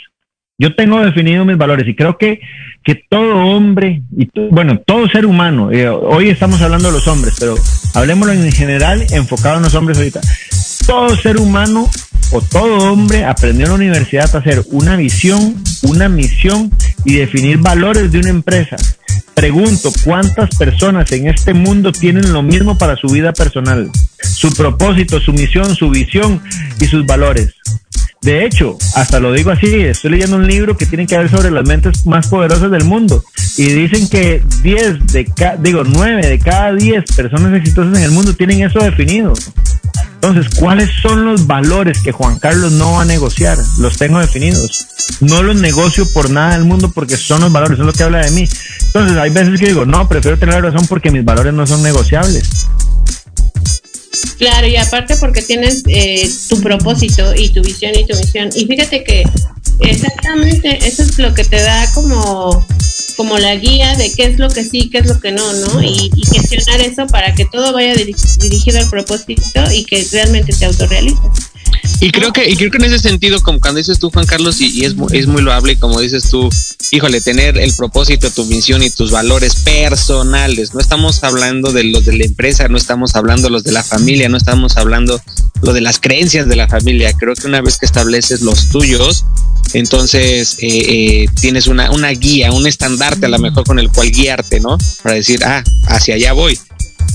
[0.57, 2.39] Yo tengo definido mis valores y creo que,
[2.83, 7.35] que todo hombre, y bueno, todo ser humano, eh, hoy estamos hablando de los hombres,
[7.39, 7.55] pero
[7.95, 10.21] hablemoslo en general, enfocado en los hombres ahorita.
[10.85, 11.89] Todo ser humano
[12.31, 16.71] o todo hombre aprendió en la universidad a hacer una visión, una misión
[17.05, 18.77] y definir valores de una empresa.
[19.33, 23.89] Pregunto, ¿cuántas personas en este mundo tienen lo mismo para su vida personal?
[24.21, 26.41] Su propósito, su misión, su visión
[26.79, 27.53] y sus valores.
[28.21, 31.49] De hecho, hasta lo digo así, estoy leyendo un libro que tiene que ver sobre
[31.49, 33.23] las mentes más poderosas del mundo
[33.57, 35.27] y dicen que 10 de
[35.59, 39.33] digo 9 de cada 10 personas exitosas en el mundo tienen eso definido.
[40.23, 43.57] Entonces, ¿cuáles son los valores que Juan Carlos no va a negociar?
[43.79, 44.85] Los tengo definidos.
[45.19, 48.19] no los negocio por nada del mundo porque son los valores, son lo que habla
[48.19, 48.47] de mí.
[48.85, 51.81] Entonces hay veces que digo, no, prefiero tener la razón porque mis valores no son
[51.81, 52.67] negociables.
[54.37, 58.49] Claro, y aparte porque tienes eh, tu propósito y tu visión y tu misión.
[58.55, 59.23] Y fíjate que
[59.79, 62.63] exactamente eso es lo que te da como
[63.21, 65.83] como la guía de qué es lo que sí, qué es lo que no, ¿no?
[65.83, 71.50] Y, gestionar eso para que todo vaya dirigido al propósito y que realmente te autorrealices.
[71.99, 74.59] Y creo que, y creo que en ese sentido, como cuando dices tú, Juan Carlos,
[74.61, 76.49] y, es, es muy loable, como dices tú,
[76.91, 80.73] híjole, tener el propósito, tu misión y tus valores personales.
[80.73, 83.83] No estamos hablando de los de la empresa, no estamos hablando de los de la
[83.83, 85.21] familia, no estamos hablando
[85.61, 87.13] lo de las creencias de la familia.
[87.13, 89.25] Creo que una vez que estableces los tuyos,
[89.73, 94.11] entonces eh, eh, tienes una, una guía, un estandarte a lo mejor con el cual
[94.11, 94.77] guiarte, ¿no?
[95.01, 96.57] Para decir, ah, hacia allá voy.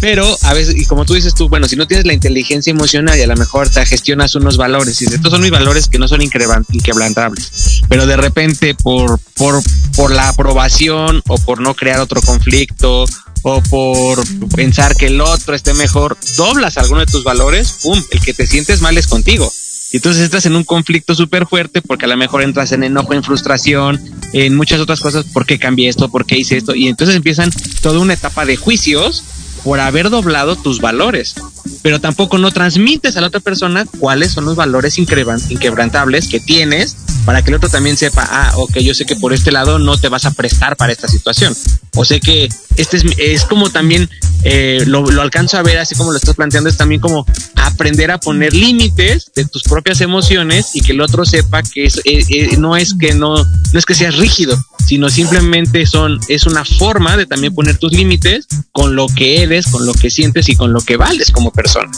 [0.00, 3.18] Pero a veces, y como tú dices tú, bueno, si no tienes la inteligencia emocional
[3.18, 6.06] y a lo mejor te gestionas unos valores, y estos son mis valores que no
[6.06, 9.62] son inquebrantables, pero de repente por, por,
[9.96, 13.06] por la aprobación o por no crear otro conflicto
[13.42, 14.22] o por
[14.54, 18.02] pensar que el otro esté mejor, doblas alguno de tus valores, ¡pum!
[18.10, 19.50] El que te sientes mal es contigo.
[19.92, 23.14] Y entonces entras en un conflicto súper fuerte porque a lo mejor entras en enojo,
[23.14, 24.00] en frustración,
[24.32, 26.08] en muchas otras cosas, ¿por qué cambié esto?
[26.08, 26.74] ¿Por qué hice esto?
[26.74, 29.22] Y entonces empiezan toda una etapa de juicios
[29.66, 31.34] por haber doblado tus valores,
[31.82, 36.96] pero tampoco no transmites a la otra persona cuáles son los valores inquebrantables que tienes
[37.24, 39.98] para que el otro también sepa, ah, ok, yo sé que por este lado no
[39.98, 41.52] te vas a prestar para esta situación.
[41.96, 44.08] O sé que este es, es como también,
[44.44, 48.12] eh, lo, lo, alcanzo a ver así como lo estás planteando, es también como aprender
[48.12, 52.24] a poner límites de tus propias emociones y que el otro sepa que es, eh,
[52.28, 54.56] eh, no es que no, no es que seas rígido,
[54.86, 59.55] sino simplemente son, es una forma de también poner tus límites con lo que eres,
[59.64, 61.90] con lo que sientes y con lo que vales como persona.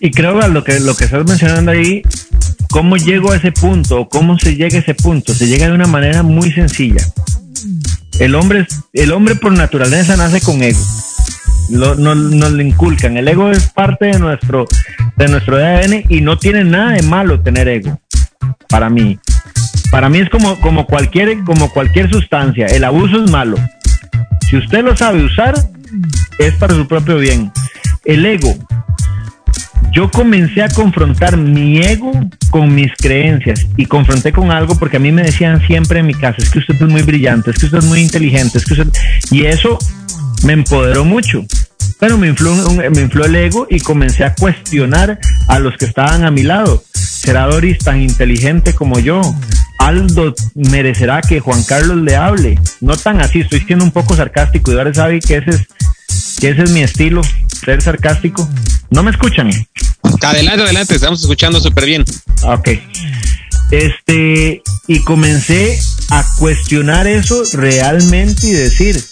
[0.00, 2.02] Y creo que lo que, lo que estás mencionando ahí,
[2.70, 5.86] cómo llego a ese punto cómo se llega a ese punto, se llega de una
[5.86, 7.02] manera muy sencilla.
[8.18, 10.80] El hombre, el hombre por naturaleza nace con ego.
[11.70, 13.16] Lo, nos lo inculcan.
[13.16, 14.66] El ego es parte de nuestro,
[15.16, 17.98] de nuestro ADN y no tiene nada de malo tener ego,
[18.68, 19.18] para mí.
[19.90, 22.66] Para mí es como, como, cualquier, como cualquier sustancia.
[22.66, 23.56] El abuso es malo.
[24.48, 25.54] Si usted lo sabe usar,
[26.38, 27.52] es para su propio bien.
[28.04, 28.54] El ego.
[29.92, 32.12] Yo comencé a confrontar mi ego
[32.50, 36.14] con mis creencias y confronté con algo porque a mí me decían siempre en mi
[36.14, 38.74] casa, es que usted es muy brillante, es que usted es muy inteligente, es que
[38.74, 38.88] usted...
[39.30, 39.78] Y eso
[40.44, 41.46] me empoderó mucho
[42.04, 42.54] pero me infló,
[42.90, 45.18] me infló el ego y comencé a cuestionar
[45.48, 46.82] a los que estaban a mi lado.
[46.92, 49.22] ¿Será Doris tan inteligente como yo?
[49.78, 52.58] Aldo merecerá que Juan Carlos le hable.
[52.82, 55.66] No tan así, estoy siendo un poco sarcástico y ahora sabe que ese es,
[56.38, 57.22] que ese es mi estilo,
[57.64, 58.48] ser sarcástico.
[58.90, 59.50] ¿No me escuchan?
[60.22, 62.04] Adelante, adelante, estamos escuchando súper bien.
[62.42, 62.68] Ok.
[63.70, 65.78] Este, y comencé
[66.10, 69.02] a cuestionar eso realmente y decir,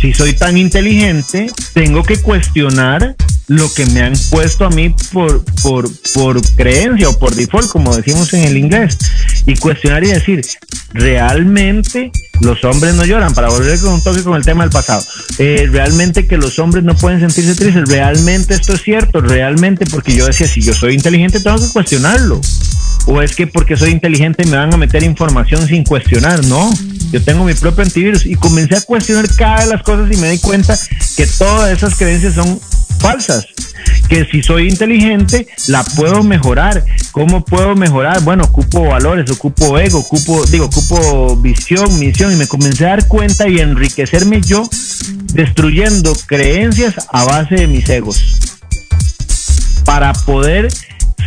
[0.00, 3.16] si soy tan inteligente, tengo que cuestionar
[3.46, 7.94] lo que me han puesto a mí por, por, por creencia o por default, como
[7.96, 8.96] decimos en el inglés,
[9.46, 10.42] y cuestionar y decir,
[10.92, 15.04] realmente los hombres no lloran, para volver con un toque con el tema del pasado,
[15.38, 20.14] eh, realmente que los hombres no pueden sentirse tristes, realmente esto es cierto, realmente porque
[20.14, 22.40] yo decía, si yo soy inteligente tengo que cuestionarlo,
[23.06, 26.72] o es que porque soy inteligente me van a meter información sin cuestionar, no.
[27.12, 30.30] Yo tengo mi propio antivirus y comencé a cuestionar cada de las cosas y me
[30.30, 30.76] di cuenta
[31.16, 32.58] que todas esas creencias son
[32.98, 33.46] falsas.
[34.08, 36.84] Que si soy inteligente, la puedo mejorar.
[37.12, 38.22] ¿Cómo puedo mejorar?
[38.22, 43.08] Bueno, ocupo valores, ocupo ego, ocupo, digo, ocupo visión, misión y me comencé a dar
[43.08, 44.68] cuenta y enriquecerme yo
[45.32, 48.40] destruyendo creencias a base de mis egos
[49.84, 50.68] para poder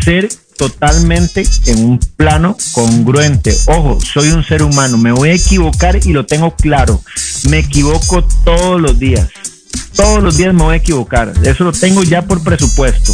[0.03, 3.55] ser totalmente en un plano congruente.
[3.67, 7.01] Ojo, soy un ser humano, me voy a equivocar y lo tengo claro.
[7.49, 9.29] Me equivoco todos los días.
[9.95, 11.33] Todos los días me voy a equivocar.
[11.43, 13.13] Eso lo tengo ya por presupuesto.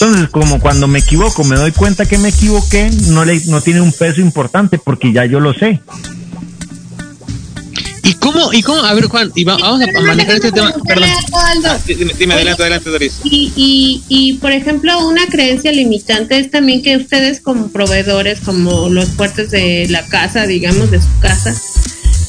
[0.00, 3.82] Entonces, como cuando me equivoco, me doy cuenta que me equivoqué, no, le, no tiene
[3.82, 5.80] un peso importante porque ya yo lo sé.
[8.02, 11.08] ¿Y cómo, y cómo, a ver Juan, y vamos a manejar este tema, perdón.
[11.34, 13.20] Ah, dime, adelante, adelante Doris.
[13.24, 18.88] Y, y, y por ejemplo, una creencia limitante es también que ustedes como proveedores, como
[18.88, 21.54] los fuertes de la casa, digamos, de su casa,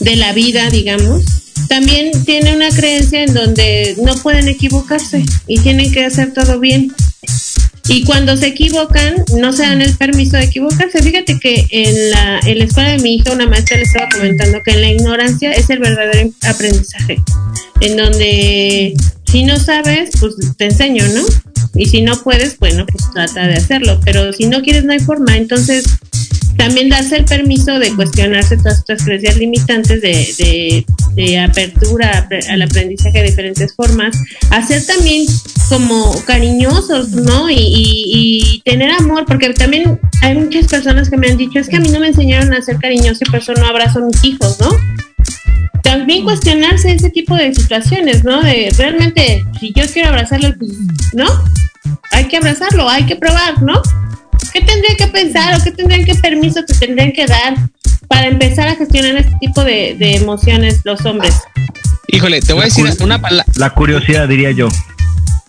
[0.01, 1.23] de la vida, digamos,
[1.67, 6.93] también tiene una creencia en donde no pueden equivocarse y tienen que hacer todo bien.
[7.87, 11.01] Y cuando se equivocan, no se dan el permiso de equivocarse.
[11.01, 14.59] Fíjate que en la, en la escuela de mi hija, una maestra le estaba comentando
[14.63, 17.21] que en la ignorancia es el verdadero aprendizaje.
[17.79, 18.93] En donde
[19.31, 21.21] si no sabes, pues te enseño, ¿no?
[21.75, 23.99] Y si no puedes, bueno, pues trata de hacerlo.
[24.03, 25.37] Pero si no quieres, no hay forma.
[25.37, 25.85] Entonces,
[26.57, 30.85] también darse el permiso de cuestionarse todas estas creencias limitantes de,
[31.39, 34.17] apertura al aprendizaje de diferentes formas,
[34.49, 35.25] hacer también
[35.69, 37.49] como cariñosos, ¿no?
[37.49, 41.77] Y, y, tener amor, porque también hay muchas personas que me han dicho, es que
[41.77, 44.57] a mí no me enseñaron a ser cariñoso y por no abrazo a mis hijos,
[44.59, 44.69] ¿no?
[45.83, 48.41] También cuestionarse ese tipo de situaciones, ¿no?
[48.41, 50.71] De realmente, si yo quiero abrazarlo, pues,
[51.13, 51.25] ¿no?
[52.11, 53.81] Hay que abrazarlo, hay que probar, ¿no?
[54.53, 57.55] ¿Qué tendría que pensar o qué tendrían que permiso que tendrían que dar
[58.07, 61.35] para empezar a gestionar este tipo de, emociones los hombres?
[62.07, 63.51] Híjole, te voy a decir una palabra.
[63.55, 64.67] La curiosidad, diría yo.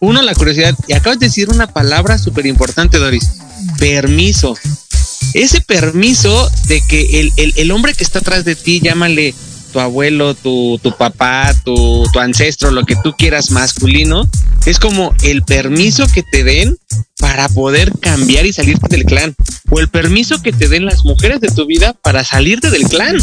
[0.00, 0.74] Uno, la curiosidad.
[0.86, 3.32] Y acabas de decir una palabra súper importante, Doris.
[3.78, 4.56] Permiso.
[5.34, 9.34] Ese permiso de que el, el, hombre que está atrás de ti, llámale
[9.72, 14.28] tu abuelo, tu, tu papá, tu, tu ancestro, lo que tú quieras masculino,
[14.66, 16.76] es como el permiso que te den
[17.32, 19.34] para poder cambiar y salirte del clan.
[19.70, 23.16] O el permiso que te den las mujeres de tu vida para salirte del clan.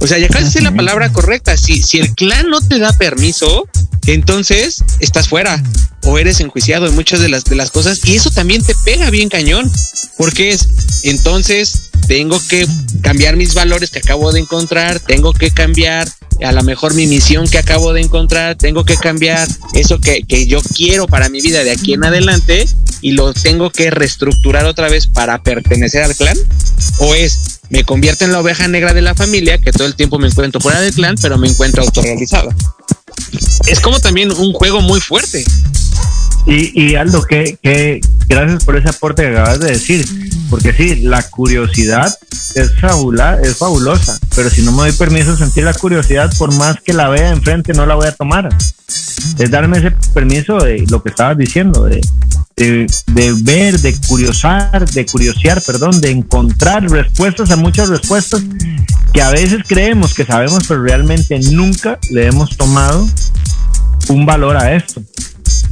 [0.00, 1.56] O sea, ya casi es la palabra correcta.
[1.56, 3.68] Si, si el clan no te da permiso,
[4.08, 5.62] entonces estás fuera
[6.02, 9.10] o eres enjuiciado en muchas de las, de las cosas y eso también te pega
[9.10, 9.70] bien cañón.
[10.18, 10.68] Porque es,
[11.04, 12.66] entonces tengo que
[13.00, 16.08] cambiar mis valores que acabo de encontrar, tengo que cambiar
[16.42, 20.46] a lo mejor mi misión que acabo de encontrar, tengo que cambiar eso que, que
[20.46, 22.66] yo quiero para mi vida de aquí en adelante
[23.02, 26.36] y lo tengo que reestructurar otra vez para pertenecer al clan?
[26.98, 30.18] ¿O es, me convierto en la oveja negra de la familia, que todo el tiempo
[30.18, 32.54] me encuentro fuera del clan, pero me encuentro autorrealizada?
[33.66, 35.44] Es como también un juego muy fuerte.
[36.50, 40.04] Y, y Aldo, que, que gracias por ese aporte que acabas de decir,
[40.50, 42.12] porque sí, la curiosidad
[42.56, 46.52] es, fabula, es fabulosa, pero si no me doy permiso de sentir la curiosidad, por
[46.56, 48.48] más que la vea enfrente, no la voy a tomar.
[49.38, 52.00] Es darme ese permiso de lo que estabas diciendo, de,
[52.56, 58.42] de, ver, de curiosar, de curiosear, perdón, de encontrar respuestas a muchas respuestas
[59.12, 63.08] que a veces creemos que sabemos, pero realmente nunca le hemos tomado
[64.08, 65.00] un valor a esto,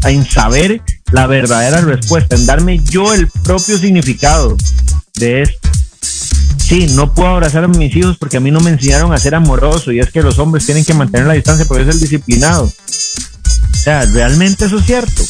[0.05, 0.82] en saber
[1.12, 4.57] la verdadera respuesta, en darme yo el propio significado
[5.16, 5.68] de esto.
[6.59, 9.34] Sí, no puedo abrazar a mis hijos porque a mí no me enseñaron a ser
[9.34, 12.64] amoroso y es que los hombres tienen que mantener la distancia porque es el disciplinado.
[12.64, 15.22] O sea, realmente eso es cierto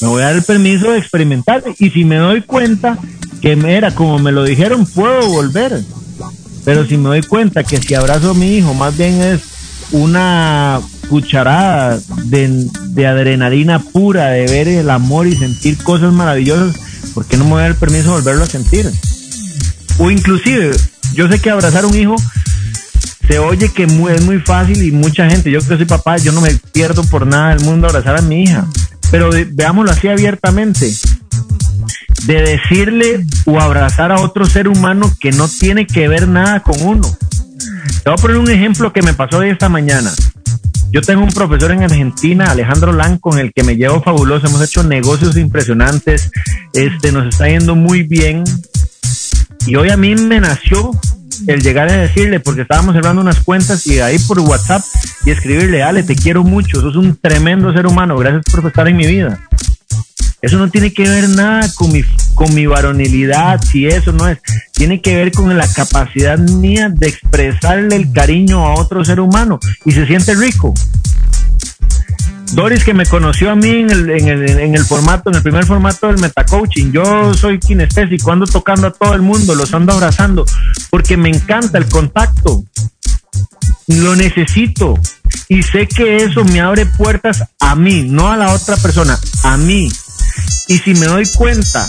[0.00, 2.98] me voy a dar el permiso de experimentar y si me doy cuenta
[3.40, 5.82] que era como me lo dijeron, puedo volver.
[6.64, 9.40] Pero si me doy cuenta que si abrazo a mi hijo más bien es
[9.92, 16.76] una cucharada de, adrenalina pura, de ver el amor y sentir cosas maravillosas,
[17.14, 18.90] ¿por qué no me voy a dar el permiso de volverlo a sentir?
[19.98, 20.76] O inclusive,
[21.14, 22.16] yo sé que abrazar a un hijo
[23.26, 26.40] se oye que es muy fácil y mucha gente, yo que soy papá, yo no
[26.40, 28.66] me pierdo por nada del mundo abrazar a mi hija
[29.10, 30.90] pero veámoslo así abiertamente,
[32.24, 36.80] de decirle o abrazar a otro ser humano que no tiene que ver nada con
[36.82, 37.16] uno.
[38.02, 40.12] Te voy a poner un ejemplo que me pasó esta mañana.
[40.90, 44.46] Yo tengo un profesor en Argentina, Alejandro Lang, con el que me llevo fabuloso.
[44.46, 46.30] Hemos hecho negocios impresionantes.
[46.72, 48.44] Este, nos está yendo muy bien.
[49.66, 50.92] Y hoy a mí me nació
[51.46, 54.82] el llegar a decirle, porque estábamos cerrando unas cuentas y ahí por WhatsApp
[55.24, 58.96] y escribirle, Ale, te quiero mucho, sos un tremendo ser humano, gracias por estar en
[58.96, 59.38] mi vida.
[60.42, 62.02] Eso no tiene que ver nada con mi,
[62.34, 64.38] con mi varonilidad, si eso no es.
[64.72, 69.58] Tiene que ver con la capacidad mía de expresarle el cariño a otro ser humano
[69.84, 70.74] y se siente rico.
[72.52, 75.42] Doris que me conoció a mí en el, en el, en el formato, en el
[75.42, 76.92] primer formato del metacoaching.
[76.92, 80.44] Yo soy kinestésico, ando tocando a todo el mundo, los ando abrazando,
[80.90, 82.64] porque me encanta el contacto.
[83.88, 84.94] Lo necesito.
[85.48, 89.56] Y sé que eso me abre puertas a mí, no a la otra persona, a
[89.56, 89.88] mí.
[90.68, 91.88] Y si me doy cuenta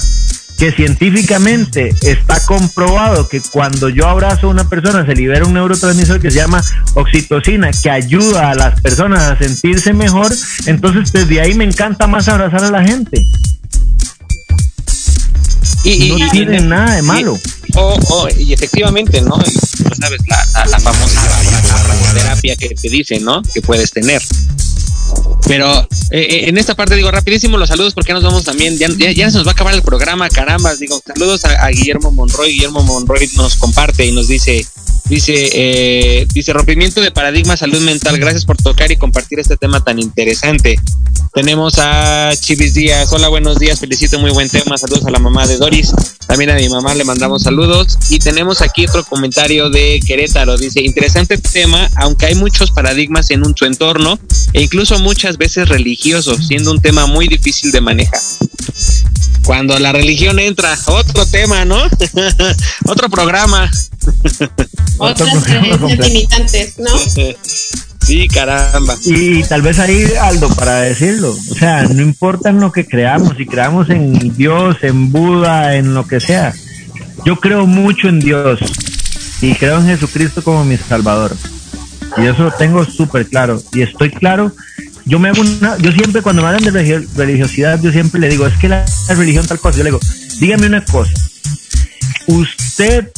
[0.57, 6.19] que científicamente está comprobado que cuando yo abrazo a una persona se libera un neurotransmisor
[6.19, 6.63] que se llama
[6.95, 10.33] oxitocina, que ayuda a las personas a sentirse mejor,
[10.65, 13.21] entonces desde ahí me encanta más abrazar a la gente.
[15.83, 17.39] Y, no tiene nada de malo.
[18.37, 19.35] Y, efectivamente, ¿no?
[19.99, 21.21] sabes, la, famosa
[22.13, 23.41] terapia que te dicen, ¿no?
[23.53, 24.21] Que puedes tener.
[25.47, 28.89] Pero eh, eh, en esta parte digo rapidísimo los saludos porque nos vamos también, ya,
[28.89, 32.83] ya, se nos va a acabar el programa, caramba, digo saludos a, Guillermo Monroy, Guillermo
[32.83, 34.65] Monroy nos comparte y nos dice,
[35.05, 39.83] dice, eh, dice rompimiento de paradigma, salud mental, gracias por tocar y compartir este tema
[39.83, 40.79] tan interesante.
[41.33, 45.47] Tenemos a Chivis Díaz, hola, buenos días, felicito, muy buen tema, saludos a la mamá
[45.47, 45.93] de Doris.
[46.27, 47.97] También a mi mamá le mandamos saludos.
[48.09, 50.57] Y tenemos aquí otro comentario de Querétaro.
[50.57, 54.19] Dice, interesante tema, aunque hay muchos paradigmas en un, su entorno
[54.53, 58.19] e incluso muchas veces religiosos, siendo un tema muy difícil de manejar.
[59.43, 61.81] Cuando la religión entra, otro tema, ¿no?
[62.85, 63.69] otro programa.
[64.99, 66.89] Otras creencias limitantes, ¿no?
[68.07, 68.95] Sí, caramba.
[69.03, 73.35] Y tal vez ahí, Aldo, para decirlo, o sea, no importa en lo que creamos,
[73.35, 76.53] si creamos en Dios, en Buda, en lo que sea.
[77.25, 78.61] Yo creo mucho en Dios
[79.41, 81.35] y creo en Jesucristo como mi Salvador.
[82.15, 83.61] Y eso lo tengo súper claro.
[83.73, 84.53] Y estoy claro,
[85.07, 88.45] yo me hago una, yo siempre cuando me hablan de religiosidad, yo siempre le digo,
[88.45, 89.99] es que la, la religión tal cosa, yo le digo,
[90.39, 91.13] dígame una cosa,
[92.27, 93.09] usted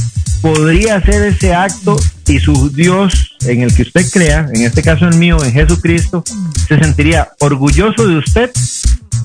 [0.41, 5.07] podría hacer ese acto y su Dios en el que usted crea, en este caso
[5.07, 6.23] el mío, en Jesucristo,
[6.67, 8.51] se sentiría orgulloso de usted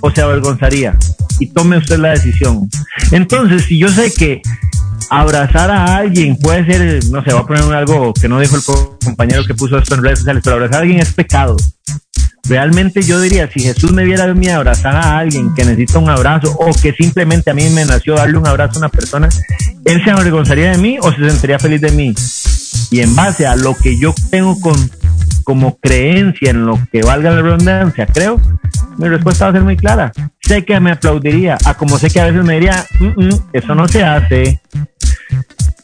[0.00, 0.96] o se avergonzaría
[1.38, 2.68] y tome usted la decisión.
[3.10, 4.42] Entonces, si yo sé que
[5.10, 8.62] abrazar a alguien puede ser, no sé, voy a poner algo que no dijo el
[9.04, 11.56] compañero que puso esto en redes sociales, pero abrazar a alguien es pecado.
[12.46, 16.10] Realmente yo diría, si Jesús me viera a mí abrazar a alguien que necesita un
[16.10, 19.28] abrazo o que simplemente a mí me nació darle un abrazo a una persona,
[19.84, 22.14] ¿él se avergonzaría de mí o se sentiría feliz de mí?
[22.90, 24.74] Y en base a lo que yo tengo con,
[25.42, 28.40] como creencia en lo que valga la redundancia, creo,
[28.98, 30.12] mi respuesta va a ser muy clara.
[30.40, 33.74] Sé que me aplaudiría, a como sé que a veces me diría, mm, mm, eso
[33.74, 34.60] no se hace.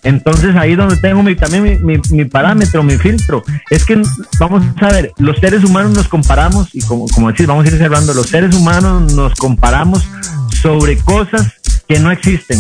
[0.03, 3.42] Entonces ahí donde tengo mi, también mi, parámetro, mi filtro.
[3.68, 4.01] Es que
[4.38, 7.78] vamos a ver, los seres humanos nos comparamos, y como, como decir, vamos a ir
[7.78, 10.07] cerrando, los seres humanos nos comparamos
[10.62, 11.53] sobre cosas
[11.86, 12.59] que no existen.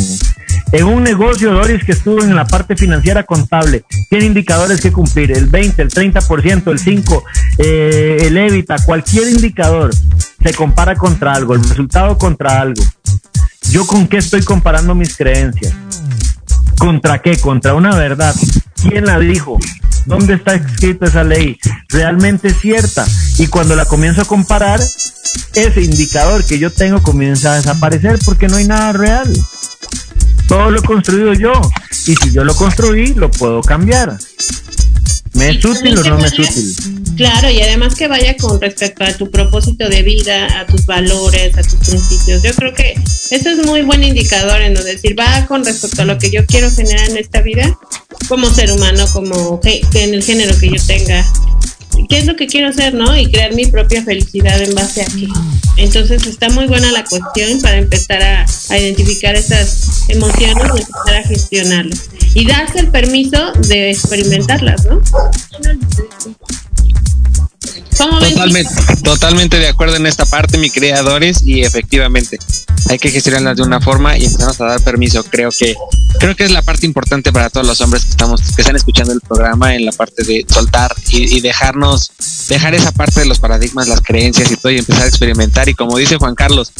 [0.72, 5.32] En un negocio, Doris, que estuvo en la parte financiera contable, tiene indicadores que cumplir,
[5.32, 7.22] el 20, el 30%, el 5%,
[7.58, 9.90] eh, el EVITA, cualquier indicador
[10.42, 12.82] se compara contra algo, el resultado contra algo.
[13.70, 15.74] ¿Yo con qué estoy comparando mis creencias?
[16.80, 17.36] ¿Contra qué?
[17.36, 18.34] Contra una verdad.
[18.80, 19.58] ¿Quién la dijo?
[20.06, 21.58] ¿Dónde está escrita esa ley?
[21.90, 23.06] ¿Realmente es cierta?
[23.36, 24.80] Y cuando la comienzo a comparar,
[25.54, 29.30] ese indicador que yo tengo comienza a desaparecer porque no hay nada real.
[30.48, 31.52] Todo lo he construido yo.
[32.06, 34.16] Y si yo lo construí, lo puedo cambiar.
[35.34, 36.99] ¿Me es útil o no me es útil?
[37.20, 41.54] Claro, y además que vaya con respecto a tu propósito de vida, a tus valores,
[41.54, 42.42] a tus principios.
[42.42, 42.94] Yo creo que
[43.30, 46.70] eso es muy buen indicador en decir, va con respecto a lo que yo quiero
[46.70, 47.78] generar en esta vida,
[48.26, 51.30] como ser humano, como en el género que yo tenga,
[52.08, 53.14] qué es lo que quiero hacer, ¿no?
[53.14, 55.28] Y crear mi propia felicidad en base a qué.
[55.76, 61.16] Entonces está muy buena la cuestión para empezar a, a identificar esas emociones y empezar
[61.16, 62.08] a gestionarlas.
[62.32, 65.02] Y darse el permiso de experimentarlas, ¿no?
[67.96, 68.70] Totalmente,
[69.04, 72.38] totalmente de acuerdo en esta parte, mi creadores, y efectivamente
[72.88, 75.22] hay que gestionarlas de una forma y empezamos a dar permiso.
[75.24, 75.74] Creo que,
[76.18, 79.12] creo que es la parte importante para todos los hombres que estamos, que están escuchando
[79.12, 82.10] el programa, en la parte de soltar y, dejarnos,
[82.48, 85.68] dejar esa parte de los paradigmas, las creencias y todo, y empezar a experimentar.
[85.68, 86.72] Y como dice Juan Carlos,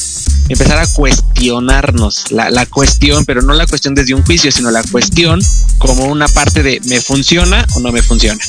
[0.49, 4.83] empezar a cuestionarnos la, la cuestión, pero no la cuestión desde un juicio, sino la
[4.85, 5.41] cuestión
[5.79, 8.41] como una parte de me funciona o no me funciona,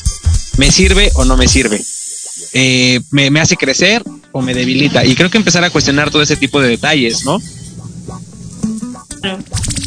[0.58, 1.84] me sirve o no me sirve
[2.54, 5.06] eh, me, hace crecer o me debilita.
[5.06, 7.40] Y creo que empezar a cuestionar todo ese tipo de detalles, ¿no?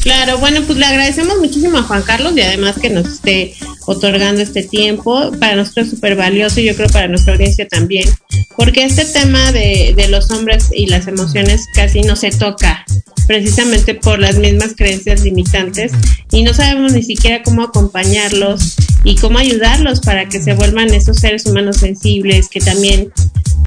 [0.01, 3.55] Claro, bueno, pues le agradecemos muchísimo a Juan Carlos y además que nos esté
[3.87, 5.33] otorgando este tiempo.
[5.41, 8.09] Para nosotros es súper valioso y yo creo para nuestra audiencia también,
[8.57, 12.85] porque este tema de los hombres y las emociones casi no se toca
[13.27, 15.93] precisamente por las mismas creencias limitantes
[16.31, 21.19] y no sabemos ni siquiera cómo acompañarlos y cómo ayudarlos para que se vuelvan esos
[21.19, 23.13] seres humanos sensibles que también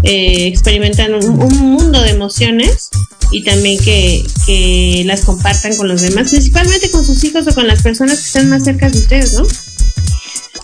[0.04, 2.90] eh, experimentan un, un, mundo de emociones
[3.32, 7.68] y también que, que las compartan con los demás, principalmente con sus hijos o con
[7.68, 9.44] las personas que están más cerca de ustedes, ¿no?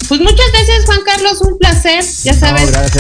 [0.07, 2.71] Pues muchas gracias Juan Carlos, un placer, ya sabes.
[2.71, 2.95] gracias,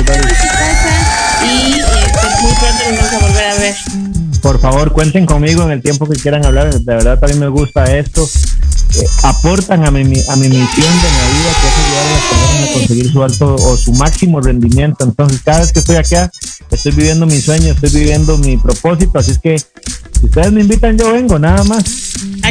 [1.43, 1.83] y eh,
[2.13, 4.22] pues muy pronto nos vamos a volver a ver.
[4.43, 6.77] Por favor, cuenten conmigo en el tiempo que quieran hablar.
[6.77, 8.27] De verdad, también me gusta esto.
[8.95, 12.21] Eh, aportan a mi, a mi misión de la vida, que es ayudar a las
[12.29, 15.05] personas a conseguir su alto o su máximo rendimiento.
[15.05, 16.29] Entonces, cada vez que estoy acá,
[16.69, 19.17] estoy viviendo mi sueño, estoy viviendo mi propósito.
[19.17, 21.83] Así es que, si ustedes me invitan, yo vengo, nada más.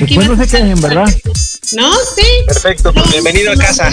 [0.02, 1.06] Aquí Después no se quejen, ¿verdad?
[1.76, 1.92] ¿No?
[2.16, 2.26] Sí.
[2.46, 3.90] Perfecto, pues bienvenido a casa.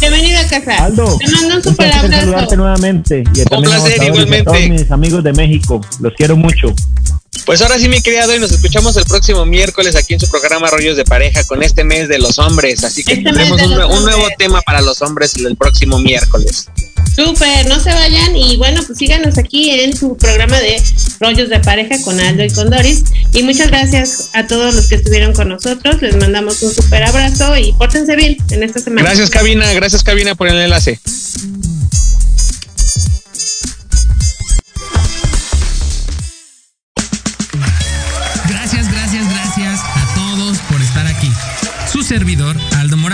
[0.00, 0.84] Bienvenido a casa.
[0.84, 2.20] Aldo, Te mando un un super placer abrazo.
[2.20, 3.24] saludarte nuevamente.
[3.34, 4.44] Y también a placer, y a igualmente.
[4.44, 5.80] todos mis amigos de México.
[6.00, 6.68] Los quiero mucho.
[7.44, 10.68] Pues ahora sí, mi criado, y nos escuchamos el próximo miércoles aquí en su programa
[10.68, 12.82] Rollos de Pareja con este mes de los hombres.
[12.84, 16.68] Así que Este tendremos un, un nuevo tema para los hombres el próximo miércoles.
[17.16, 20.76] Súper, no se vayan y bueno, pues síganos aquí en su programa de
[21.18, 23.04] Rollos de Pareja con Aldo y con Doris.
[23.32, 26.02] Y muchas gracias a todos los que estuvieron con nosotros.
[26.02, 29.08] Les mandamos un súper abrazo y pórtense bien en esta semana.
[29.08, 29.72] Gracias, Cabina.
[29.72, 31.00] Gracias, Cabina, por el enlace.
[38.46, 41.32] Gracias, gracias, gracias a todos por estar aquí.
[41.90, 42.85] Su servidor, Aldo